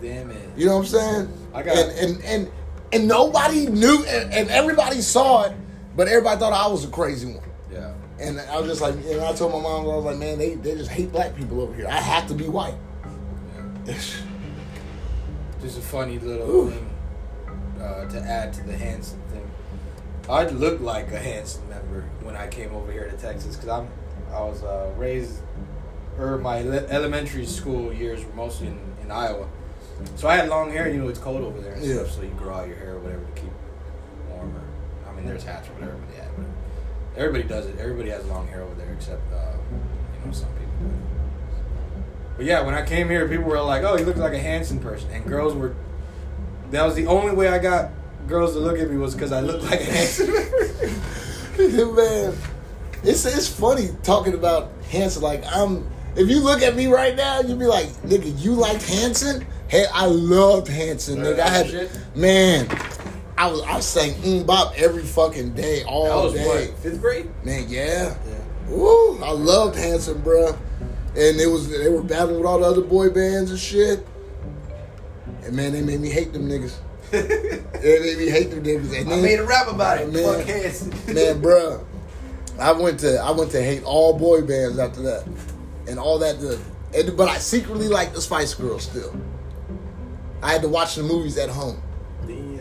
Damn 0.00 0.30
it. 0.30 0.50
You 0.56 0.66
know 0.66 0.74
what 0.78 0.80
I'm 0.80 0.86
saying? 0.86 1.48
I 1.54 1.62
got- 1.62 1.76
and 1.76 1.92
and 1.92 2.24
and, 2.24 2.50
and 2.92 3.08
nobody 3.08 3.66
knew, 3.66 4.04
and, 4.06 4.32
and 4.32 4.50
everybody 4.50 5.00
saw 5.00 5.44
it, 5.44 5.52
but 5.96 6.08
everybody 6.08 6.38
thought 6.40 6.52
I 6.52 6.70
was 6.70 6.84
a 6.84 6.88
crazy 6.88 7.26
one. 7.26 7.44
Yeah. 7.72 7.92
And 8.20 8.40
I 8.40 8.58
was 8.60 8.68
just 8.68 8.80
like, 8.80 8.94
and 8.94 9.20
I 9.20 9.32
told 9.32 9.52
my 9.52 9.60
mom, 9.60 9.82
I 9.84 9.96
was 9.96 10.04
like, 10.04 10.18
man, 10.18 10.38
they, 10.38 10.54
they 10.54 10.74
just 10.76 10.90
hate 10.90 11.10
black 11.10 11.34
people 11.34 11.60
over 11.60 11.74
here. 11.74 11.88
I 11.88 11.96
have 11.96 12.28
to 12.28 12.34
be 12.34 12.48
white. 12.48 12.74
Just 13.84 15.78
a 15.78 15.80
funny 15.82 16.18
little 16.18 16.48
Ooh. 16.48 16.70
thing 16.70 16.93
uh, 17.84 18.08
to 18.08 18.18
add 18.20 18.52
to 18.54 18.62
the 18.64 18.76
Hanson 18.76 19.20
thing. 19.30 19.50
I 20.28 20.46
looked 20.46 20.80
like 20.80 21.12
a 21.12 21.18
Hanson 21.18 21.68
member 21.68 22.04
when 22.22 22.34
I 22.36 22.48
came 22.48 22.74
over 22.74 22.90
here 22.90 23.08
to 23.10 23.16
Texas 23.16 23.56
because 23.56 23.68
I'm 23.68 23.88
I 24.32 24.40
was 24.40 24.62
uh, 24.64 24.90
raised 24.96 25.40
or 26.18 26.38
my 26.38 26.62
le- 26.62 26.86
elementary 26.88 27.44
school 27.46 27.92
years 27.92 28.24
were 28.24 28.32
mostly 28.34 28.68
in, 28.68 28.78
in 29.02 29.10
Iowa, 29.10 29.46
so 30.16 30.28
I 30.28 30.36
had 30.36 30.48
long 30.48 30.70
hair. 30.70 30.88
You 30.88 30.98
know 31.02 31.08
it's 31.08 31.18
cold 31.18 31.42
over 31.42 31.60
there 31.60 31.74
and 31.74 31.84
Yeah. 31.84 31.96
stuff, 31.96 32.10
so 32.12 32.22
you 32.22 32.28
grow 32.30 32.54
out 32.54 32.68
your 32.68 32.76
hair 32.76 32.94
or 32.94 33.00
whatever 33.00 33.22
to 33.24 33.40
keep 33.40 33.50
warmer. 34.30 34.62
I 35.08 35.12
mean, 35.14 35.26
there's 35.26 35.44
hats 35.44 35.68
or 35.68 35.72
whatever, 35.72 35.96
but 35.96 36.16
yeah, 36.16 36.28
but 36.36 37.20
everybody 37.20 37.44
does 37.44 37.66
it. 37.66 37.78
Everybody 37.78 38.10
has 38.10 38.24
long 38.26 38.46
hair 38.48 38.62
over 38.62 38.74
there 38.76 38.92
except 38.94 39.22
uh, 39.32 39.52
you 39.72 40.26
know 40.26 40.32
some 40.32 40.48
people. 40.54 40.90
But 42.36 42.46
yeah, 42.46 42.62
when 42.62 42.74
I 42.74 42.84
came 42.84 43.08
here, 43.10 43.28
people 43.28 43.44
were 43.44 43.60
like, 43.60 43.82
"Oh, 43.84 43.96
you 43.96 44.04
look 44.04 44.16
like 44.16 44.32
a 44.32 44.38
Hanson 44.40 44.78
person," 44.80 45.10
and 45.10 45.24
girls 45.26 45.54
were. 45.54 45.74
That 46.74 46.84
was 46.84 46.96
the 46.96 47.06
only 47.06 47.32
way 47.32 47.46
I 47.46 47.58
got 47.58 47.92
girls 48.26 48.54
to 48.54 48.58
look 48.58 48.80
at 48.80 48.90
me 48.90 48.96
was 48.96 49.14
because 49.14 49.30
I 49.30 49.38
looked 49.40 49.62
like 49.62 49.80
a 49.80 49.84
Hanson. 49.84 50.26
man, 51.94 52.36
it's 53.04 53.24
it's 53.24 53.46
funny 53.46 53.90
talking 54.02 54.34
about 54.34 54.72
Hanson. 54.90 55.22
Like 55.22 55.44
I'm, 55.46 55.88
if 56.16 56.28
you 56.28 56.40
look 56.40 56.62
at 56.62 56.74
me 56.74 56.88
right 56.88 57.14
now, 57.14 57.42
you'd 57.42 57.60
be 57.60 57.66
like, 57.66 57.86
nigga, 58.02 58.42
you 58.42 58.54
liked 58.54 58.82
Hanson? 58.88 59.46
Hey, 59.68 59.86
I 59.94 60.06
loved 60.06 60.66
Hanson, 60.66 61.18
nigga. 61.20 61.38
I 61.38 61.48
had, 61.48 61.68
Shit. 61.68 61.96
man, 62.16 62.66
I 63.38 63.46
was 63.52 63.62
I 63.62 63.78
sang 63.78 64.14
mm 64.14 64.44
bop 64.44 64.72
every 64.76 65.04
fucking 65.04 65.54
day, 65.54 65.84
that 65.84 65.88
all 65.88 66.24
was 66.24 66.34
day. 66.34 66.44
what 66.44 66.78
fifth 66.78 67.00
grade. 67.00 67.30
Man, 67.44 67.66
yeah. 67.68 68.16
Yeah. 68.26 68.34
Woo, 68.68 69.22
I 69.22 69.30
loved 69.30 69.76
Hanson, 69.76 70.20
bruh. 70.22 70.58
And 71.16 71.40
it 71.40 71.46
was 71.46 71.70
they 71.70 71.88
were 71.88 72.02
battling 72.02 72.38
with 72.38 72.46
all 72.46 72.58
the 72.58 72.66
other 72.66 72.82
boy 72.82 73.10
bands 73.10 73.52
and 73.52 73.60
shit. 73.60 74.04
And 75.44 75.54
man, 75.54 75.72
they 75.72 75.82
made 75.82 76.00
me 76.00 76.10
hate 76.10 76.32
them 76.32 76.48
niggas. 76.48 76.74
they 77.10 78.00
made 78.00 78.18
me 78.18 78.28
hate 78.30 78.50
them 78.50 78.62
niggas. 78.62 78.98
And 78.98 79.08
I 79.08 79.16
then, 79.16 79.22
made 79.22 79.38
a 79.38 79.44
rap 79.44 79.68
about 79.68 80.00
it. 80.00 80.12
Man. 80.12 80.22
Fuck 80.38 80.46
Hanson. 80.46 80.90
man, 81.14 81.42
bruh. 81.42 81.84
I 82.58 82.72
went 82.72 83.00
to 83.00 83.18
I 83.18 83.30
went 83.32 83.50
to 83.52 83.62
hate 83.62 83.82
all 83.84 84.16
boy 84.16 84.42
bands 84.42 84.78
after 84.78 85.02
that, 85.02 85.26
and 85.88 85.98
all 85.98 86.18
that. 86.20 86.40
The, 86.40 86.60
and, 86.94 87.16
but 87.16 87.28
I 87.28 87.38
secretly 87.38 87.88
liked 87.88 88.14
the 88.14 88.20
Spice 88.20 88.54
Girls 88.54 88.84
still. 88.84 89.14
I 90.42 90.52
had 90.52 90.62
to 90.62 90.68
watch 90.68 90.94
the 90.94 91.02
movies 91.02 91.36
at 91.36 91.48
home, 91.48 91.82
Damn. 92.26 92.60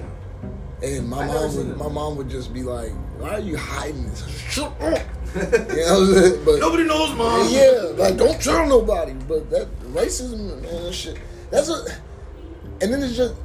and 0.81 1.07
my 1.09 1.23
I 1.23 1.27
mom 1.27 1.55
would 1.55 1.77
my 1.77 1.89
mom 1.89 2.15
would 2.17 2.29
just 2.29 2.53
be 2.53 2.63
like, 2.63 2.91
"Why 3.19 3.35
are 3.35 3.39
you 3.39 3.55
hiding 3.55 4.03
this? 4.09 4.27
Shut 4.49 4.71
up!" 4.81 4.99
you 5.35 5.41
know 5.41 5.49
what 5.59 5.99
I'm 5.99 6.13
saying? 6.13 6.45
But 6.45 6.59
Nobody 6.59 6.83
knows, 6.85 7.15
mom. 7.15 7.47
yeah, 7.51 7.81
like 7.95 8.17
don't 8.17 8.41
tell 8.41 8.67
nobody. 8.67 9.13
But 9.13 9.49
that 9.51 9.67
racism, 9.93 10.59
man, 10.61 10.83
that 10.85 10.93
shit. 10.93 11.19
That's 11.51 11.69
a. 11.69 11.85
And 12.83 12.93
then 12.93 13.01
it's 13.01 13.15
just. 13.15 13.35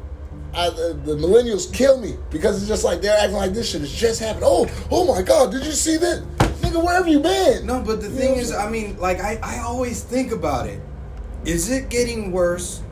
I, 0.54 0.71
the, 0.71 0.99
the 1.04 1.14
millennials 1.14 1.73
kill 1.73 2.00
me 2.00 2.16
because 2.30 2.59
it's 2.59 2.66
just 2.68 2.83
like 2.83 3.02
they're 3.02 3.16
acting 3.16 3.37
like 3.37 3.52
this 3.52 3.71
shit 3.71 3.83
has 3.83 3.92
just 3.92 4.18
happened. 4.18 4.45
Oh, 4.47 4.66
oh 4.90 5.04
my 5.07 5.23
God! 5.23 5.52
Did 5.52 5.64
you 5.64 5.73
see 5.73 5.99
that? 5.99 6.23
Nigga, 6.62 6.83
where 6.83 6.97
have 6.97 7.07
you 7.07 7.21
been? 7.21 7.66
No, 7.66 7.80
but 7.80 8.00
the 8.00 8.09
You 8.09 8.14
thing 8.14 8.37
is, 8.37 8.52
I'm 8.52 8.73
mean, 8.73 8.99
like 8.99 9.21
I, 9.21 9.38
I 9.42 9.59
always 9.61 10.02
think 10.02 10.33
about 10.33 10.66
it. 10.66 10.80
Is 11.45 11.71
it 11.71 11.90
getting 11.90 12.33
worse 12.33 12.83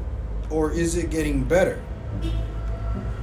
or 0.51 0.71
is 0.71 0.97
it 0.97 1.11
getting 1.11 1.45
better? 1.45 1.83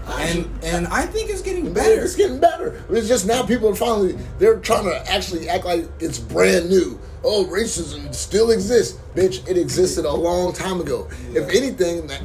And 0.06 0.50
and 0.64 0.88
I 0.88 1.06
think 1.06 1.30
it's 1.30 1.42
getting 1.42 1.74
better. 1.74 2.04
It's 2.04 2.16
getting 2.16 2.40
better. 2.40 2.84
It's 2.90 3.08
just 3.08 3.26
now 3.26 3.44
people 3.44 3.70
are 3.70 3.76
finally 3.76 4.18
they're 4.38 4.60
trying 4.60 4.86
to 4.86 5.12
actually 5.12 5.48
act 5.48 5.64
like 5.64 5.88
it's 6.00 6.20
brand 6.20 6.70
new. 6.70 7.00
Oh, 7.24 7.46
racism 7.46 8.14
still 8.14 8.52
exists, 8.52 9.00
bitch. 9.16 9.48
It 9.48 9.58
existed 9.58 10.06
a 10.06 10.12
long 10.12 10.52
time 10.54 10.82
ago. 10.82 11.08
If 11.34 11.50
anything, 11.50 12.08
that- 12.08 12.22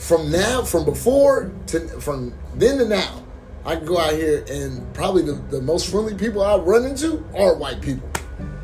from 0.00 0.32
now, 0.32 0.62
from 0.62 0.84
before 0.84 1.52
to 1.68 1.80
from 2.00 2.32
then 2.54 2.78
to 2.78 2.88
now, 2.88 3.22
I 3.64 3.76
can 3.76 3.84
go 3.84 3.98
out 3.98 4.14
here 4.14 4.44
and 4.50 4.92
probably 4.94 5.22
the, 5.22 5.34
the 5.50 5.60
most 5.60 5.90
friendly 5.90 6.14
people 6.14 6.42
I 6.42 6.56
run 6.56 6.84
into 6.86 7.24
are 7.36 7.54
white 7.54 7.80
people. 7.80 8.08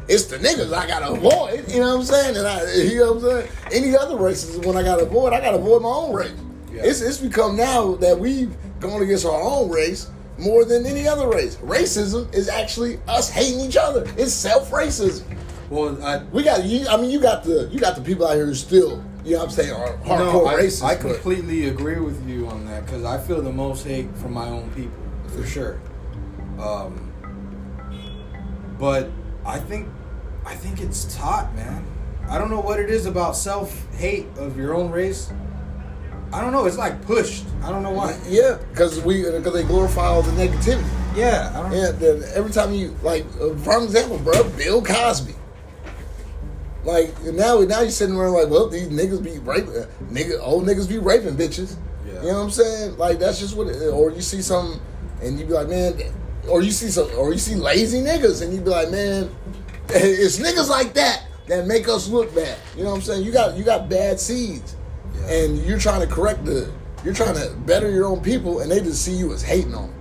It's 0.08 0.24
the 0.24 0.38
niggas 0.38 0.72
I 0.72 0.86
gotta 0.86 1.12
avoid. 1.12 1.70
You 1.70 1.80
know 1.80 1.88
what 1.88 2.00
I'm 2.00 2.04
saying? 2.04 2.36
And 2.36 2.46
I, 2.46 2.72
you 2.74 2.98
know 2.98 3.12
what 3.12 3.24
I'm 3.24 3.48
saying? 3.48 3.50
Any 3.84 3.96
other 3.96 4.16
races 4.16 4.58
when 4.64 4.76
I 4.76 4.82
gotta 4.82 5.02
avoid, 5.02 5.34
I 5.34 5.40
gotta 5.40 5.58
avoid 5.58 5.82
my 5.82 5.88
own 5.88 6.14
race. 6.14 6.32
Yeah. 6.72 6.82
It's 6.84 7.02
it's 7.02 7.18
become 7.18 7.56
now 7.56 7.96
that 7.96 8.18
we've 8.18 8.56
gone 8.80 9.02
against 9.02 9.26
our 9.26 9.40
own 9.40 9.70
race 9.70 10.10
more 10.38 10.64
than 10.64 10.86
any 10.86 11.06
other 11.06 11.28
race. 11.28 11.56
Racism 11.56 12.32
is 12.34 12.48
actually 12.48 12.98
us 13.08 13.28
hating 13.30 13.60
each 13.60 13.76
other. 13.76 14.04
It's 14.16 14.32
self 14.32 14.70
racism. 14.70 15.24
Well, 15.68 16.02
I, 16.02 16.22
We 16.32 16.44
got 16.44 16.64
you. 16.64 16.86
I 16.88 16.96
mean, 16.96 17.10
you 17.10 17.20
got 17.20 17.44
the 17.44 17.68
you 17.70 17.78
got 17.78 17.94
the 17.94 18.02
people 18.02 18.26
out 18.26 18.36
here 18.36 18.46
who 18.46 18.54
still, 18.54 19.02
you 19.26 19.32
know, 19.32 19.38
what 19.40 19.48
I'm 19.48 19.50
saying, 19.50 19.72
are 19.72 19.96
hardcore 19.98 20.18
no, 20.18 20.46
I, 20.46 20.54
racist. 20.54 20.84
I 20.84 20.94
completely 20.94 21.68
agree 21.68 21.98
with 21.98 22.26
you 22.28 22.46
on 22.46 22.64
that 22.66 22.86
because 22.86 23.04
I 23.04 23.18
feel 23.18 23.42
the 23.42 23.52
most 23.52 23.84
hate 23.84 24.08
from 24.16 24.32
my 24.32 24.48
own 24.48 24.70
people 24.70 24.92
for 25.28 25.44
sure. 25.44 25.80
Um, 26.60 27.12
but 28.78 29.10
I 29.44 29.58
think 29.58 29.88
I 30.44 30.54
think 30.54 30.80
it's 30.80 31.16
taught, 31.16 31.54
man. 31.54 31.84
I 32.28 32.38
don't 32.38 32.50
know 32.50 32.60
what 32.60 32.78
it 32.78 32.90
is 32.90 33.06
about 33.06 33.36
self 33.36 33.92
hate 33.96 34.26
of 34.38 34.56
your 34.56 34.74
own 34.74 34.90
race. 34.90 35.32
I 36.32 36.40
don't 36.40 36.52
know. 36.52 36.66
It's 36.66 36.78
like 36.78 37.02
pushed. 37.02 37.44
I 37.62 37.70
don't 37.70 37.82
know 37.82 37.92
why. 37.92 38.18
Yeah, 38.28 38.58
because 38.70 39.00
we 39.02 39.22
because 39.22 39.54
they 39.54 39.62
glorify 39.64 40.06
all 40.06 40.22
the 40.22 40.32
negativity. 40.32 40.84
Yeah, 41.16 41.52
I 41.54 41.62
don't. 41.62 41.72
Yeah, 41.72 42.26
every 42.34 42.52
time 42.52 42.74
you 42.74 42.96
like, 43.02 43.24
uh, 43.40 43.54
for 43.56 43.82
example, 43.82 44.18
bro, 44.18 44.48
Bill 44.50 44.82
Cosby. 44.82 45.34
Like 46.86 47.20
now, 47.24 47.58
now 47.62 47.80
you're 47.80 47.90
sitting 47.90 48.14
around 48.14 48.34
like, 48.34 48.48
well, 48.48 48.68
these 48.68 48.86
niggas 48.86 49.22
be 49.22 49.40
raping, 49.40 49.72
nigga, 50.08 50.38
old 50.40 50.66
niggas 50.66 50.88
be 50.88 50.98
raping 50.98 51.34
bitches. 51.36 51.74
Yeah. 52.06 52.12
You 52.22 52.28
know 52.28 52.34
what 52.34 52.44
I'm 52.44 52.50
saying? 52.50 52.96
Like 52.96 53.18
that's 53.18 53.40
just 53.40 53.56
what. 53.56 53.66
It, 53.66 53.88
or 53.88 54.12
you 54.12 54.22
see 54.22 54.40
some, 54.40 54.80
and 55.20 55.38
you 55.38 55.46
be 55.46 55.52
like, 55.52 55.68
man, 55.68 56.00
or 56.48 56.62
you 56.62 56.70
see 56.70 56.88
some, 56.88 57.08
or 57.18 57.32
you 57.32 57.40
see 57.40 57.56
lazy 57.56 57.98
niggas, 57.98 58.40
and 58.40 58.54
you 58.54 58.60
be 58.60 58.70
like, 58.70 58.90
man, 58.92 59.28
it's 59.88 60.38
niggas 60.38 60.68
like 60.68 60.94
that 60.94 61.24
that 61.48 61.66
make 61.66 61.88
us 61.88 62.08
look 62.08 62.32
bad. 62.36 62.56
You 62.76 62.84
know 62.84 62.90
what 62.90 62.96
I'm 62.96 63.02
saying? 63.02 63.24
You 63.24 63.32
got 63.32 63.56
you 63.56 63.64
got 63.64 63.88
bad 63.88 64.20
seeds, 64.20 64.76
Yeah. 65.16 65.32
and 65.32 65.58
you're 65.64 65.80
trying 65.80 66.06
to 66.06 66.06
correct 66.06 66.44
the, 66.44 66.72
you're 67.04 67.14
trying 67.14 67.34
to 67.34 67.52
better 67.66 67.90
your 67.90 68.06
own 68.06 68.22
people, 68.22 68.60
and 68.60 68.70
they 68.70 68.78
just 68.78 69.04
see 69.04 69.12
you 69.12 69.32
as 69.32 69.42
hating 69.42 69.74
on 69.74 69.88
them 69.88 69.92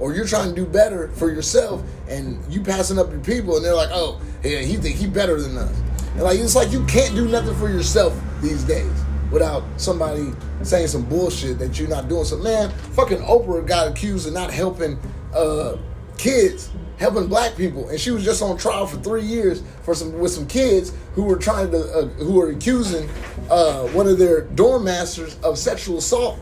or 0.00 0.12
you're 0.12 0.26
trying 0.26 0.48
to 0.48 0.54
do 0.56 0.66
better 0.66 1.08
for 1.10 1.30
yourself 1.30 1.80
and 2.08 2.42
you 2.52 2.60
passing 2.60 2.98
up 2.98 3.08
your 3.12 3.20
people 3.20 3.56
and 3.56 3.64
they're 3.64 3.76
like, 3.76 3.90
oh, 3.92 4.20
yeah, 4.42 4.58
he 4.58 4.76
think 4.76 4.96
he 4.96 5.06
better 5.06 5.40
than 5.40 5.56
us. 5.56 5.80
And 6.14 6.22
like 6.22 6.38
it's 6.38 6.54
like 6.54 6.70
you 6.70 6.84
can't 6.86 7.14
do 7.14 7.28
nothing 7.28 7.54
for 7.56 7.68
yourself 7.68 8.18
these 8.40 8.64
days 8.64 8.92
without 9.30 9.64
somebody 9.76 10.32
saying 10.62 10.86
some 10.86 11.04
bullshit 11.04 11.58
that 11.58 11.78
you're 11.78 11.88
not 11.88 12.08
doing. 12.08 12.24
So 12.24 12.38
man, 12.38 12.70
fucking 12.70 13.18
Oprah 13.18 13.66
got 13.66 13.88
accused 13.88 14.26
of 14.26 14.32
not 14.32 14.52
helping 14.52 14.98
uh, 15.34 15.76
kids, 16.16 16.70
helping 16.98 17.26
black 17.26 17.56
people, 17.56 17.88
and 17.88 18.00
she 18.00 18.10
was 18.10 18.24
just 18.24 18.42
on 18.42 18.56
trial 18.56 18.86
for 18.86 18.96
three 18.98 19.24
years 19.24 19.62
for 19.82 19.94
some 19.94 20.18
with 20.18 20.32
some 20.32 20.46
kids 20.46 20.92
who 21.14 21.24
were 21.24 21.36
trying 21.36 21.70
to 21.72 21.78
uh, 21.78 22.06
who 22.06 22.34
were 22.34 22.50
accusing 22.50 23.08
uh, 23.50 23.86
one 23.88 24.06
of 24.06 24.18
their 24.18 24.42
dorm 24.42 24.84
masters 24.84 25.38
of 25.40 25.58
sexual 25.58 25.98
assault 25.98 26.38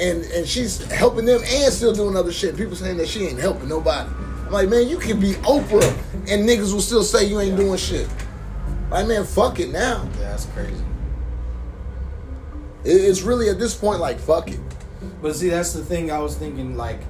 and 0.00 0.24
and 0.24 0.46
she's 0.46 0.82
helping 0.90 1.24
them 1.24 1.40
and 1.44 1.72
still 1.72 1.94
doing 1.94 2.16
other 2.16 2.32
shit. 2.32 2.56
People 2.56 2.74
saying 2.74 2.96
that 2.96 3.08
she 3.08 3.26
ain't 3.26 3.38
helping 3.38 3.68
nobody. 3.68 4.10
I'm 4.46 4.52
like, 4.52 4.68
man, 4.68 4.88
you 4.88 4.98
can 4.98 5.20
be 5.20 5.32
Oprah 5.34 5.88
and 6.28 6.48
niggas 6.48 6.72
will 6.72 6.80
still 6.80 7.04
say 7.04 7.24
you 7.24 7.38
ain't 7.40 7.56
doing 7.56 7.78
shit. 7.78 8.08
Like, 8.90 9.06
man, 9.06 9.24
fuck 9.24 9.60
it 9.60 9.70
now. 9.70 10.08
Yeah, 10.18 10.30
that's 10.30 10.46
crazy. 10.46 10.84
It's 12.84 13.22
really 13.22 13.48
at 13.48 13.58
this 13.58 13.74
point 13.74 14.00
like 14.00 14.18
fuck 14.18 14.50
it. 14.50 14.60
But 15.22 15.36
see, 15.36 15.48
that's 15.48 15.72
the 15.72 15.84
thing 15.84 16.10
I 16.10 16.18
was 16.18 16.36
thinking, 16.36 16.76
like, 16.76 17.00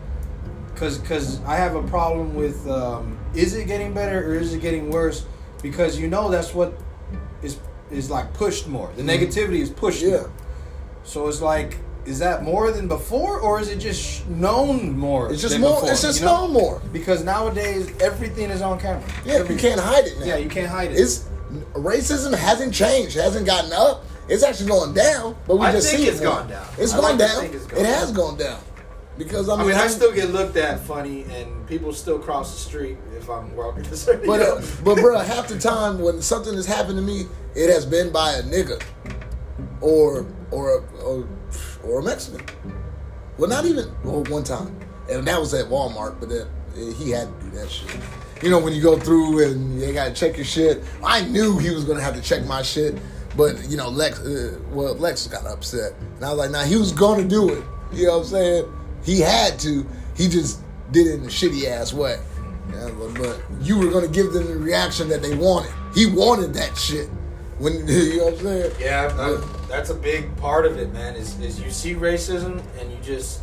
cause, 0.75 0.99
cause 0.99 1.43
I 1.45 1.57
have 1.57 1.75
a 1.75 1.83
problem 1.85 2.35
with, 2.35 2.69
um, 2.69 3.19
is 3.35 3.55
it 3.55 3.67
getting 3.67 3.95
better 3.95 4.31
or 4.31 4.35
is 4.35 4.53
it 4.53 4.61
getting 4.61 4.91
worse? 4.91 5.25
Because 5.63 5.99
you 5.99 6.09
know 6.09 6.31
that's 6.31 6.55
what 6.55 6.75
is 7.43 7.59
is 7.91 8.11
like 8.11 8.33
pushed 8.35 8.69
more. 8.69 8.91
The 8.97 9.03
negativity 9.03 9.59
is 9.59 9.71
pushed. 9.71 10.03
Yeah. 10.03 10.21
More. 10.21 10.33
So 11.03 11.29
it's 11.29 11.41
like, 11.41 11.79
is 12.07 12.19
that 12.21 12.43
more 12.43 12.71
than 12.71 12.89
before, 12.89 13.41
or 13.41 13.61
is 13.61 13.69
it 13.69 13.79
just 13.79 14.27
known 14.29 14.97
more? 14.97 15.33
It's 15.33 15.43
just 15.43 15.55
than 15.55 15.63
more. 15.63 15.75
before, 15.75 15.91
it's 15.91 16.03
just 16.03 16.21
you 16.21 16.27
know? 16.27 16.47
known 16.47 16.53
more. 16.53 16.81
Because 16.93 17.25
nowadays 17.25 17.93
everything 18.01 18.51
is 18.51 18.63
on 18.63 18.79
camera. 18.79 19.03
Yeah, 19.25 19.43
you 19.43 19.57
can't 19.57 19.81
hide 19.81 20.07
it 20.07 20.19
now. 20.21 20.27
Yeah, 20.27 20.37
you 20.37 20.49
can't 20.49 20.69
hide 20.69 20.93
it. 20.93 20.95
It's 20.95 21.29
racism 21.75 22.37
hasn't 22.37 22.75
changed. 22.75 23.17
It 23.17 23.23
hasn't 23.23 23.47
gotten 23.47 23.73
up. 23.73 24.05
It's 24.29 24.43
actually 24.43 24.69
going 24.69 24.95
down. 24.95 25.37
But 25.47 25.57
we 25.57 25.67
I 25.67 25.73
just 25.73 25.89
think 25.91 26.03
see 26.03 26.09
it 26.09 26.13
it's 26.13 26.21
more. 26.23 26.35
gone 26.35 26.49
down. 26.49 26.67
It's 26.79 26.93
gone 26.93 27.03
like 27.03 27.19
down. 27.19 27.45
it's 27.47 27.67
gone 27.67 27.77
down. 27.77 27.85
it 27.85 27.87
has 27.87 28.13
gone 28.13 28.37
down. 28.37 28.61
Because 29.19 29.49
I 29.49 29.55
I 29.55 29.59
mean, 29.59 29.67
mean, 29.69 29.77
I 29.77 29.87
still 29.89 30.13
get 30.13 30.31
looked 30.31 30.57
at 30.57 30.81
funny, 30.81 31.25
and 31.25 31.67
people 31.67 31.93
still 31.93 32.19
cross 32.19 32.55
the 32.55 32.61
street 32.61 32.97
if 33.19 33.29
I'm 33.29 33.55
walking 33.55 33.83
the 33.83 33.97
street. 33.97 34.21
But 34.25 34.41
uh, 34.41 34.63
but 34.83 34.97
bro, 34.97 35.19
half 35.19 35.49
the 35.49 35.59
time 35.59 35.99
when 36.01 36.23
something 36.23 36.55
has 36.55 36.65
happened 36.65 36.97
to 36.97 37.03
me, 37.03 37.27
it 37.55 37.69
has 37.71 37.85
been 37.85 38.11
by 38.13 38.33
a 38.35 38.43
nigga, 38.43 38.83
or 39.83 40.27
or 40.51 40.85
or, 41.03 41.29
or 41.85 42.01
a 42.01 42.03
Mexican. 42.03 42.47
Well, 43.37 43.51
not 43.51 43.67
even 43.67 43.93
well, 44.05 44.23
one 44.25 44.45
time, 44.45 44.79
and 45.11 45.27
that 45.27 45.39
was 45.39 45.53
at 45.53 45.67
Walmart. 45.67 46.19
But 46.19 46.31
that 46.31 46.49
he 46.97 47.11
had 47.11 47.29
to 47.41 47.45
do 47.47 47.51
that 47.57 47.71
shit. 47.71 47.91
You 48.43 48.49
know 48.51 48.59
when 48.59 48.73
you 48.73 48.81
go 48.83 48.99
through 48.99 49.45
and 49.47 49.81
you 49.81 49.93
gotta 49.93 50.13
check 50.15 50.37
your 50.37 50.47
shit. 50.47 50.83
I 51.05 51.23
knew 51.27 51.59
he 51.59 51.71
was 51.71 51.85
gonna 51.85 52.01
have 52.01 52.15
to 52.15 52.23
check 52.23 52.45
my 52.47 52.63
shit, 52.63 52.99
but 53.37 53.69
you 53.69 53.77
know 53.77 53.89
Lex, 53.89 54.19
uh, 54.21 54.59
well 54.71 54.95
Lex 54.95 55.27
got 55.27 55.47
upset, 55.47 55.93
and 56.17 56.25
I 56.25 56.31
was 56.31 56.39
like, 56.39 56.51
nah, 56.51 56.63
he 56.65 56.77
was 56.77 56.93
gonna 56.93 57.25
do 57.25 57.51
it. 57.53 57.63
You 57.93 58.07
know 58.07 58.19
what 58.19 58.25
I'm 58.25 58.31
saying? 58.31 58.73
He 59.05 59.21
had 59.21 59.59
to. 59.61 59.87
He 60.17 60.29
just 60.29 60.61
did 60.91 61.07
it 61.07 61.15
in 61.15 61.25
a 61.25 61.29
shitty 61.29 61.67
ass 61.67 61.93
way. 61.93 62.19
Yeah, 62.73 62.91
but, 62.99 63.15
but 63.15 63.43
you 63.61 63.79
were 63.79 63.91
gonna 63.91 64.09
give 64.09 64.33
them 64.33 64.47
the 64.47 64.57
reaction 64.57 65.09
that 65.09 65.23
they 65.23 65.35
wanted. 65.35 65.73
He 65.95 66.07
wanted 66.07 66.55
that 66.55 66.77
shit. 66.79 67.09
When 67.59 67.75
you 67.89 68.19
know 68.19 68.25
what 68.27 68.35
I'm 68.35 68.41
saying? 68.41 68.73
yeah, 68.81 69.41
that's 69.69 69.91
a 69.91 69.95
big 69.95 70.35
part 70.39 70.65
of 70.65 70.79
it, 70.79 70.93
man. 70.95 71.15
Is 71.15 71.39
is 71.41 71.61
you 71.61 71.71
see 71.71 71.95
racism 71.95 72.63
and 72.81 72.91
you 72.91 72.97
just 73.03 73.43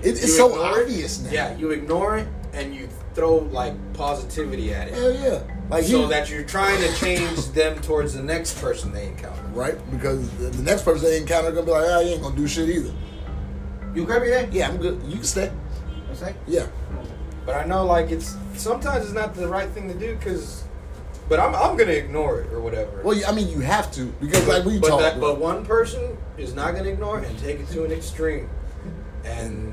It, 0.00 0.10
it's 0.10 0.22
you 0.22 0.28
so 0.28 0.50
ignore 0.50 0.78
it. 0.78 0.82
obvious 0.82 1.20
now. 1.20 1.30
Yeah, 1.30 1.56
you 1.56 1.70
ignore 1.70 2.18
it 2.18 2.28
and 2.52 2.72
you 2.72 2.88
throw 3.14 3.36
like 3.36 3.74
positivity 3.94 4.74
at 4.74 4.88
it, 4.88 4.94
Hell 4.94 5.12
yeah. 5.14 5.42
Like 5.70 5.84
so 5.84 6.02
he, 6.02 6.08
that 6.08 6.30
you're 6.30 6.42
trying 6.44 6.78
to 6.80 6.94
change 6.96 7.46
them 7.52 7.80
towards 7.80 8.14
the 8.14 8.22
next 8.22 8.60
person 8.60 8.92
they 8.92 9.06
encounter. 9.08 9.42
right 9.52 9.76
because 9.90 10.28
the, 10.38 10.46
the 10.48 10.62
next 10.62 10.82
person 10.82 11.04
they 11.08 11.18
encounter 11.18 11.50
gonna 11.52 11.66
be 11.66 11.72
like, 11.72 11.86
ah, 11.88 12.00
you 12.00 12.10
ain't 12.10 12.22
gonna 12.22 12.36
do 12.36 12.46
shit 12.46 12.68
either. 12.68 12.92
you 13.94 14.04
grab 14.04 14.22
your 14.22 14.34
head. 14.34 14.52
Yeah, 14.52 14.68
I'm 14.68 14.76
good. 14.76 15.02
You 15.04 15.14
can 15.16 15.24
stay. 15.24 15.48
What's 16.08 16.20
that? 16.20 16.34
Yeah. 16.46 16.66
But 17.46 17.56
I 17.56 17.64
know 17.64 17.84
like 17.86 18.10
it's 18.10 18.36
sometimes 18.54 19.04
it's 19.04 19.14
not 19.14 19.34
the 19.34 19.48
right 19.48 19.68
thing 19.70 19.88
to 19.88 19.94
do 19.94 20.14
because, 20.16 20.64
but 21.28 21.38
I'm 21.38 21.54
I'm 21.54 21.76
gonna 21.76 21.92
ignore 21.92 22.40
it 22.40 22.52
or 22.52 22.60
whatever. 22.60 23.02
Well, 23.02 23.20
I 23.26 23.32
mean, 23.32 23.48
you 23.48 23.60
have 23.60 23.92
to 23.92 24.06
because 24.20 24.46
like 24.46 24.64
we 24.64 24.78
but 24.78 24.88
talked. 24.88 25.02
that, 25.02 25.20
but 25.20 25.38
one 25.38 25.64
person 25.64 26.16
is 26.36 26.54
not 26.54 26.72
going 26.72 26.84
to 26.84 26.90
ignore 26.90 27.20
it 27.20 27.28
and 27.28 27.38
take 27.38 27.60
it 27.60 27.68
to 27.68 27.84
an 27.84 27.92
extreme, 27.92 28.48
and 29.24 29.72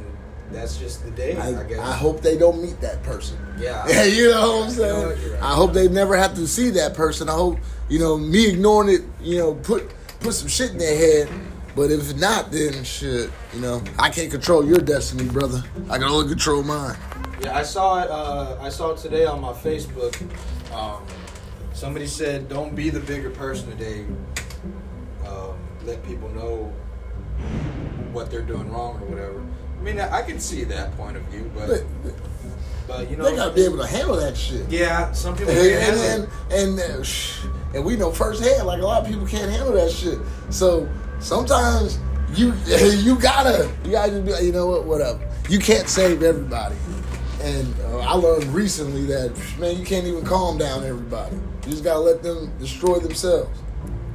that's 0.52 0.78
just 0.78 1.04
the 1.04 1.12
day. 1.12 1.38
I, 1.38 1.62
I, 1.62 1.64
guess. 1.64 1.80
I 1.80 1.94
hope 1.94 2.22
they 2.22 2.38
don't 2.38 2.62
meet 2.62 2.80
that 2.82 3.02
person. 3.04 3.38
Yeah. 3.58 3.86
You 4.12 4.32
know 4.32 4.58
what 4.58 4.66
I'm 4.66 4.72
saying? 4.72 5.32
right. 5.34 5.42
I 5.42 5.54
hope 5.54 5.74
they 5.74 5.88
never 5.88 6.18
have 6.18 6.36
to 6.36 6.48
see 6.48 6.70
that 6.72 6.94
person. 6.94 7.30
I 7.30 7.34
hope, 7.34 7.60
you 7.90 8.00
know, 8.00 8.18
me 8.18 8.50
ignoring 8.50 8.90
it, 8.90 9.02
you 9.22 9.38
know, 9.38 9.54
put 9.56 9.90
put 10.20 10.34
some 10.34 10.48
shit 10.48 10.72
in 10.72 10.78
their 10.78 10.98
head. 10.98 11.30
But 11.76 11.90
if 11.90 12.16
not, 12.18 12.52
then 12.52 12.84
shit, 12.84 13.32
you 13.54 13.62
know, 13.62 13.82
I 13.98 14.10
can't 14.10 14.30
control 14.30 14.66
your 14.66 14.80
destiny, 14.80 15.30
brother. 15.30 15.64
I 15.90 15.98
can 15.98 16.08
only 16.08 16.28
control 16.28 16.64
mine. 16.64 16.98
Yeah, 17.42 17.58
I 17.58 17.64
saw 17.64 18.04
it. 18.04 18.10
Uh, 18.10 18.58
I 18.62 18.70
saw 18.70 18.92
it 18.92 18.98
today 18.98 19.26
on 19.26 19.40
my 19.40 19.54
Facebook. 19.54 20.16
Um, 20.74 21.06
somebody 21.74 22.08
said, 22.08 22.50
"Don't 22.50 22.76
be 22.76 22.90
the 22.90 23.00
bigger 23.00 23.30
person 23.30 23.70
today. 23.70 24.06
Um, 25.26 25.56
let 25.86 26.06
people 26.06 26.30
know 26.30 26.74
what 28.12 28.30
they're 28.30 28.42
doing 28.42 28.70
wrong 28.72 29.02
or 29.02 29.06
whatever." 29.06 29.44
I 29.82 29.84
mean, 29.84 30.00
I, 30.00 30.18
I 30.20 30.22
can 30.22 30.40
see 30.40 30.64
that 30.66 30.96
point 30.96 31.18
of 31.18 31.24
view, 31.24 31.50
but 31.56 31.68
But 31.68 32.14
but 32.88 33.10
you 33.10 33.18
know, 33.18 33.24
they 33.24 33.36
gotta 33.36 33.52
be 33.54 33.64
able 33.66 33.78
to 33.80 33.88
handle 33.88 34.16
that 34.18 34.38
shit. 34.38 34.70
yeah, 34.70 35.12
some 35.12 35.36
people 35.36 35.52
And 35.54 35.60
can't 35.60 35.72
and 35.74 36.00
handle 36.00 36.28
it. 36.30 36.30
and, 36.52 36.80
and, 36.80 37.02
uh, 37.02 37.78
and 37.78 37.86
we 37.86 37.96
know 37.96 38.12
firsthand, 38.12 38.68
like 38.68 38.82
a 38.82 38.86
lot 38.86 39.02
of 39.04 39.08
people 39.10 39.26
can't 39.26 39.50
handle 39.50 39.74
that 39.74 39.90
shit. 39.92 40.20
So 40.52 40.88
sometimes 41.20 41.98
you 42.36 42.54
you 42.68 43.18
gotta 43.20 43.72
you 43.84 43.92
gotta 43.92 44.12
just 44.12 44.26
be 44.26 44.32
like, 44.34 44.44
you 44.44 44.52
know 44.52 44.68
what, 44.68 44.86
whatever. 44.86 45.20
You 45.50 45.58
can't 45.60 45.88
save 45.90 46.22
everybody, 46.22 46.76
and 47.42 47.74
uh, 47.86 48.00
I 48.00 48.14
learned 48.14 48.46
recently 48.54 49.06
that 49.08 49.34
man, 49.60 49.78
you 49.78 49.84
can't 49.86 50.06
even 50.06 50.24
calm 50.24 50.58
down 50.58 50.84
everybody. 50.84 51.36
You 51.66 51.72
just 51.72 51.84
gotta 51.84 52.00
let 52.00 52.22
them 52.22 52.52
destroy 52.60 53.00
themselves. 53.00 53.58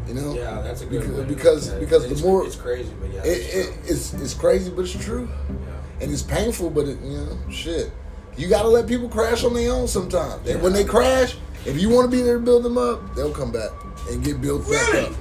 You 0.07 0.15
know? 0.15 0.35
Yeah, 0.35 0.61
that's 0.63 0.83
a 0.83 0.87
good 0.87 1.01
because 1.03 1.17
way 1.19 1.25
because, 1.25 1.67
look 1.67 1.77
at 1.77 1.83
it. 1.83 1.85
because 1.85 2.05
It's- 2.05 2.21
the 2.21 2.27
more 2.27 2.47
it's 2.47 2.57
crazy, 2.57 2.93
but 3.01 3.13
yeah, 3.13 3.25
it, 3.25 3.55
it, 3.55 3.79
it's 3.87 4.13
it's 4.15 4.35
crazy, 4.35 4.71
but 4.71 4.83
it's 4.85 5.05
true, 5.05 5.29
Yeah. 5.49 5.55
and 6.03 6.13
it's 6.13 6.23
painful, 6.23 6.71
but 6.71 6.87
it, 6.87 6.99
you 7.03 7.19
know, 7.19 7.37
shit. 7.51 7.91
You 8.37 8.49
gotta 8.49 8.69
let 8.69 8.87
people 8.87 9.09
crash 9.09 9.43
on 9.45 9.55
their 9.55 9.73
own 9.73 9.89
sometimes. 9.89 10.47
And 10.49 10.63
when 10.63 10.73
they 10.75 10.85
crash, 10.85 11.37
if 11.65 11.81
you 11.81 11.89
want 11.89 12.11
to 12.11 12.17
be 12.17 12.23
there 12.23 12.35
to 12.35 12.41
build 12.45 12.63
them 12.65 12.77
up, 12.79 13.15
they'll 13.17 13.33
come 13.33 13.51
back 13.51 13.71
and 14.11 14.23
get 14.23 14.41
built 14.41 14.69
back 14.71 14.95
up, 14.95 15.13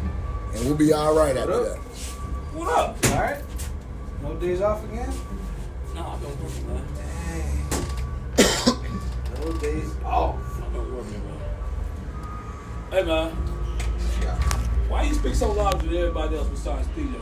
and 0.54 0.66
we'll 0.66 0.76
be 0.76 0.92
all 0.94 1.16
right 1.16 1.36
after 1.36 1.54
up? 1.54 1.64
that. 1.66 1.78
What 2.54 2.68
up? 2.78 2.98
All 3.12 3.22
right. 3.22 3.42
No 4.22 4.34
days 4.36 4.62
off 4.62 4.84
again. 4.84 5.12
No, 5.96 6.02
I 6.02 6.18
don't 6.20 6.42
work, 6.44 6.68
man. 6.68 6.86
No 9.46 9.52
days 9.60 9.90
off. 10.04 10.36
I 10.58 10.74
don't 10.74 10.96
work, 10.96 11.06
man. 11.06 11.22
Hey, 12.92 13.04
man. 13.04 13.32
Why 14.88 15.04
you 15.04 15.14
speak 15.16 15.34
so 15.34 15.52
loud 15.52 15.80
to 15.80 15.98
everybody 15.98 16.36
else 16.38 16.48
besides 16.48 16.88
PJ, 16.90 17.12
man? 17.12 17.20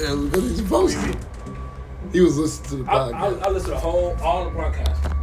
Yeah, 0.00 0.24
because 0.24 0.50
he's 0.50 0.56
supposed 0.58 0.98
to. 0.98 1.18
He 2.12 2.20
was 2.20 2.36
listening 2.36 2.80
to 2.80 2.84
the 2.84 2.90
I, 2.90 2.94
podcast. 2.94 3.42
I, 3.42 3.46
I 3.46 3.50
listen 3.50 3.68
to 3.70 3.74
the 3.74 3.80
whole, 3.80 4.16
all 4.20 4.44
the 4.44 4.50
broadcasts. 4.50 5.13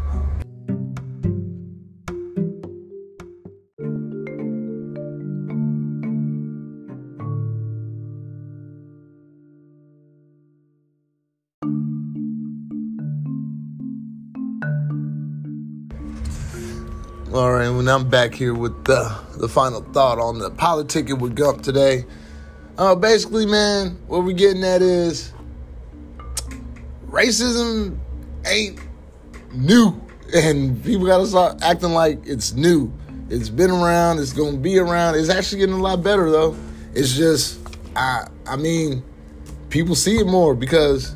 All 17.33 17.49
right, 17.49 17.71
now 17.71 17.95
I'm 17.95 18.09
back 18.09 18.33
here 18.33 18.53
with 18.53 18.83
the, 18.83 19.17
the 19.37 19.47
final 19.47 19.79
thought 19.93 20.19
on 20.19 20.39
the 20.39 20.51
politicking 20.51 21.19
with 21.19 21.33
Gump 21.33 21.61
today. 21.61 22.03
Uh, 22.77 22.93
basically, 22.93 23.45
man, 23.45 23.97
what 24.07 24.25
we're 24.25 24.33
getting 24.33 24.65
at 24.65 24.81
is 24.81 25.31
racism 27.07 27.97
ain't 28.45 28.81
new, 29.53 29.97
and 30.33 30.83
people 30.83 31.05
gotta 31.05 31.25
start 31.25 31.61
acting 31.61 31.91
like 31.91 32.19
it's 32.25 32.51
new. 32.51 32.91
It's 33.29 33.47
been 33.47 33.71
around. 33.71 34.19
It's 34.19 34.33
gonna 34.33 34.57
be 34.57 34.77
around. 34.77 35.15
It's 35.15 35.29
actually 35.29 35.59
getting 35.59 35.75
a 35.75 35.81
lot 35.81 36.03
better 36.03 36.29
though. 36.29 36.57
It's 36.93 37.15
just, 37.15 37.61
I, 37.95 38.27
I 38.45 38.57
mean, 38.57 39.03
people 39.69 39.95
see 39.95 40.17
it 40.17 40.27
more 40.27 40.53
because 40.53 41.15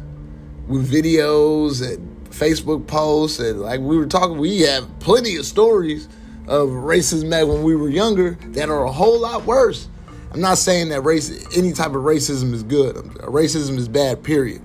with 0.70 0.90
videos 0.90 1.86
and 1.86 2.15
Facebook 2.36 2.86
posts 2.86 3.40
and 3.40 3.62
like 3.62 3.80
we 3.80 3.98
were 3.98 4.06
talking, 4.06 4.38
we 4.38 4.62
have 4.62 4.88
plenty 5.00 5.38
of 5.38 5.46
stories 5.46 6.08
of 6.48 6.70
racism 6.70 7.30
back 7.30 7.48
when 7.48 7.64
we 7.64 7.76
were 7.76 7.90
younger 7.90 8.32
that 8.50 8.70
are 8.70 8.84
a 8.84 8.92
whole 8.92 9.20
lot 9.20 9.46
worse. 9.46 9.88
I'm 10.32 10.42
not 10.42 10.58
saying 10.58 10.90
that 10.90 11.02
race, 11.02 11.32
any 11.56 11.72
type 11.72 11.92
of 11.92 12.04
racism 12.04 12.54
is 12.54 12.62
good. 12.64 12.96
Racism 12.96 13.78
is 13.78 13.88
bad, 13.88 14.22
period. 14.22 14.62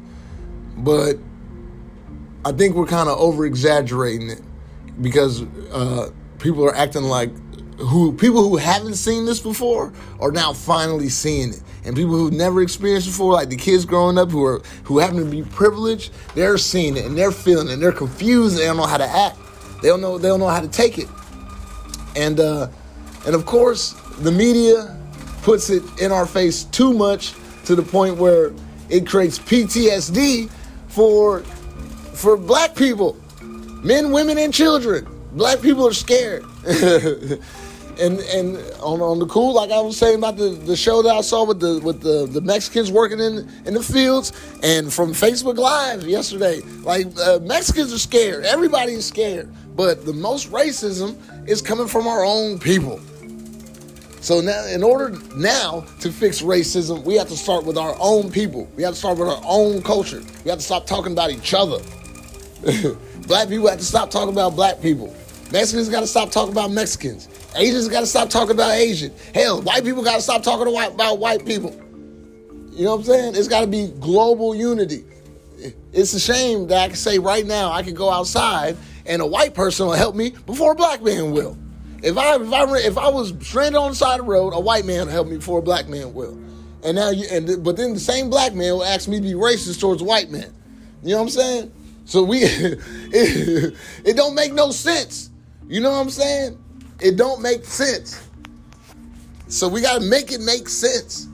But 0.79 1.17
I 2.45 2.53
think 2.53 2.75
we're 2.75 2.87
kind 2.87 3.09
of 3.09 3.19
over 3.19 3.47
exaggerating 3.47 4.31
it 4.31 4.43
because 5.01 5.43
uh, 5.73 6.11
people 6.39 6.65
are 6.65 6.75
acting 6.75 7.05
like 7.05 7.31
who 7.79 8.13
people 8.13 8.49
who 8.49 8.57
haven't 8.57 8.97
seen 8.97 9.27
this 9.27 9.41
before 9.41 9.93
are 10.21 10.33
now 10.33 10.53
finally 10.53 11.09
seeing 11.09 11.51
it, 11.51 11.63
and 11.85 11.97
people 11.97 12.13
who've 12.13 12.33
never 12.33 12.63
experienced 12.63 13.07
before, 13.07 13.33
like 13.33 13.49
the 13.49 13.57
kids 13.57 13.85
growing 13.85 14.19
up 14.19 14.31
who 14.31 14.45
are 14.45 14.63
who 14.85 14.99
happen 14.99 15.19
to 15.19 15.25
be 15.25 15.43
privileged, 15.43 16.13
they're 16.35 16.59
seeing 16.59 16.97
it 16.97 17.05
and 17.05 17.17
they're 17.17 17.33
feeling 17.33 17.69
it 17.69 17.75
and 17.75 17.83
they're 17.83 17.93
confused. 17.93 18.57
They 18.57 18.65
don't 18.65 18.77
know 18.77 18.87
how 18.87 18.99
to 18.99 19.07
act. 19.07 19.39
They 19.83 19.89
don't 19.89 20.01
know. 20.01 20.19
They 20.19 20.29
don't 20.29 20.41
know 20.41 20.49
how 20.49 20.61
to 20.61 20.69
take 20.69 20.99
it. 20.99 21.09
And 22.17 22.41
uh, 22.41 22.69
and 23.27 23.35
of 23.35 23.47
course, 23.47 23.93
the 24.21 24.33
media 24.33 24.97
puts 25.43 25.71
it 25.71 25.83
in 26.01 26.13
our 26.13 26.27
face 26.27 26.65
too 26.65 26.93
much 26.93 27.35
to 27.65 27.75
the 27.75 27.83
point 27.83 28.17
where 28.17 28.53
it 28.89 29.07
creates 29.07 29.39
PTSD 29.39 30.51
for 30.89 31.41
for 32.15 32.37
black 32.37 32.75
people, 32.75 33.17
men, 33.83 34.13
women, 34.13 34.39
and 34.39 34.53
children. 34.53 35.07
Black 35.33 35.63
people 35.63 35.87
are 35.87 35.93
scared. 35.93 36.45
and 37.99 38.21
and 38.21 38.57
on, 38.81 39.01
on 39.01 39.19
the 39.19 39.27
cool, 39.27 39.55
like 39.55 39.71
I 39.71 39.81
was 39.81 39.97
saying 39.97 40.19
about 40.19 40.37
the, 40.37 40.51
the 40.51 40.77
show 40.77 41.03
that 41.03 41.15
I 41.15 41.21
saw 41.21 41.45
with 41.45 41.61
the 41.61 41.81
with 41.81 42.01
the, 42.01 42.27
the 42.27 42.41
Mexicans 42.41 42.93
working 42.93 43.21
in 43.21 43.49
in 43.65 43.75
the 43.75 43.83
fields, 43.83 44.33
and 44.63 44.93
from 44.93 45.13
Facebook 45.13 45.57
Live 45.57 46.07
yesterday, 46.07 46.61
like 46.83 47.07
uh, 47.19 47.39
Mexicans 47.41 47.93
are 47.93 47.99
scared. 47.99 48.45
Everybody 48.45 48.93
is 48.93 49.07
scared, 49.07 49.51
but 49.77 50.05
the 50.05 50.13
most 50.13 50.51
racism 50.51 51.17
is 51.49 51.63
coming 51.63 51.87
from 51.87 52.07
our 52.07 52.25
own 52.25 52.59
people. 52.59 53.01
So 54.21 54.43
now, 54.43 54.67
in 54.67 54.83
order 54.83 55.17
now 55.35 55.87
to 56.01 56.13
fix 56.13 56.43
racism, 56.43 57.03
we 57.05 57.15
have 57.15 57.29
to 57.29 57.37
start 57.37 57.65
with 57.65 57.79
our 57.79 57.97
own 57.99 58.31
people. 58.31 58.69
We 58.77 58.83
have 58.83 58.93
to 58.93 58.99
start 58.99 59.17
with 59.17 59.29
our 59.29 59.41
own 59.45 59.83
culture. 59.83 60.23
We 60.45 60.51
have 60.51 60.59
to 60.59 60.65
stop 60.65 60.87
talking 60.87 61.13
about 61.13 61.31
each 61.31 61.55
other. 61.55 61.79
black 63.27 63.49
people 63.49 63.69
have 63.69 63.79
to 63.79 63.85
stop 63.85 64.11
talking 64.11 64.35
about 64.35 64.55
black 64.55 64.83
people. 64.83 65.15
Mexicans 65.53 65.89
got 65.89 66.01
to 66.01 66.07
stop 66.07 66.31
talking 66.31 66.53
about 66.53 66.71
Mexicans. 66.71 67.30
Asians 67.57 67.89
got 67.89 68.01
to 68.01 68.07
stop 68.07 68.31
talking 68.31 68.53
about 68.53 68.73
Asian. 68.73 69.13
Hell, 69.35 69.63
white 69.63 69.85
people 69.85 70.03
got 70.03 70.17
to 70.17 70.23
stop 70.23 70.43
talking 70.43 70.73
about 70.73 71.19
white 71.19 71.45
people. 71.45 71.73
You 72.73 72.85
know 72.85 72.93
what 72.93 73.01
I'm 73.01 73.05
saying? 73.05 73.35
It's 73.37 73.49
got 73.49 73.63
to 73.63 73.67
be 73.67 73.89
global 74.01 74.55
unity. 74.55 75.05
It's 75.93 76.15
a 76.15 76.21
shame 76.21 76.69
that 76.69 76.79
I 76.79 76.87
can 76.89 76.97
say 76.97 77.19
right 77.19 77.45
now 77.45 77.73
I 77.73 77.83
can 77.83 77.95
go 77.95 78.11
outside 78.11 78.77
and 79.07 79.21
a 79.21 79.27
white 79.27 79.55
person 79.55 79.87
will 79.87 79.95
help 79.95 80.15
me 80.15 80.31
before 80.47 80.73
a 80.73 80.75
black 80.75 81.03
man 81.03 81.33
will. 81.33 81.59
If 82.03 82.17
I 82.17 82.37
if 82.37 82.53
I 82.53 82.79
if 82.79 82.97
I 82.97 83.09
was 83.11 83.35
stranded 83.41 83.77
on 83.77 83.91
the 83.91 83.97
side 83.97 84.21
of 84.21 84.27
the 84.27 84.33
road, 84.33 84.53
a 84.55 84.61
white 84.61 84.87
man 84.87 85.07
will 85.07 85.13
help 85.13 85.29
me 85.29 85.37
before 85.37 85.59
a 85.59 85.63
black 85.63 85.89
man 85.89 86.15
will. 86.15 86.39
And 86.83 86.95
now 86.95 87.11
you 87.11 87.27
and 87.31 87.63
but 87.63 87.77
then 87.77 87.93
the 87.93 88.01
same 88.01 88.31
black 88.31 88.55
man 88.55 88.75
will 88.75 88.85
ask 88.85 89.09
me 89.09 89.17
to 89.17 89.23
be 89.23 89.33
racist 89.33 89.81
towards 89.81 90.03
white 90.03 90.31
men. 90.31 90.55
You 91.03 91.11
know 91.11 91.17
what 91.17 91.23
I'm 91.25 91.29
saying? 91.31 91.73
So 92.07 92.23
we 92.23 92.39
it, 92.43 92.81
it 94.05 94.17
don't 94.17 94.35
make 94.35 94.53
no 94.53 94.71
sense. 94.71 95.31
You 95.69 95.81
know 95.81 95.91
what 95.91 95.99
I'm 95.99 96.11
saying? 96.11 96.59
It 97.01 97.17
don't 97.17 97.41
make 97.41 97.65
sense. 97.65 98.29
So 99.49 99.69
we 99.69 99.81
got 99.81 100.01
to 100.01 100.07
make 100.07 100.33
it 100.33 100.41
make 100.41 100.69
sense. 100.69 101.29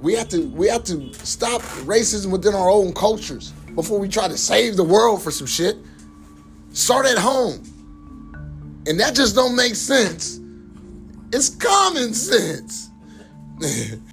We 0.00 0.14
have 0.14 0.28
to 0.30 0.46
we 0.48 0.68
have 0.68 0.84
to 0.84 1.12
stop 1.14 1.60
racism 1.84 2.30
within 2.30 2.54
our 2.54 2.70
own 2.70 2.92
cultures 2.92 3.50
before 3.74 3.98
we 3.98 4.08
try 4.08 4.28
to 4.28 4.38
save 4.38 4.76
the 4.76 4.84
world 4.84 5.22
for 5.22 5.30
some 5.30 5.46
shit. 5.46 5.76
Start 6.72 7.06
at 7.06 7.18
home. 7.18 7.64
And 8.86 8.98
that 9.00 9.14
just 9.14 9.34
don't 9.34 9.54
make 9.54 9.74
sense. 9.74 10.40
It's 11.32 11.50
common 11.50 12.14
sense. 12.14 12.88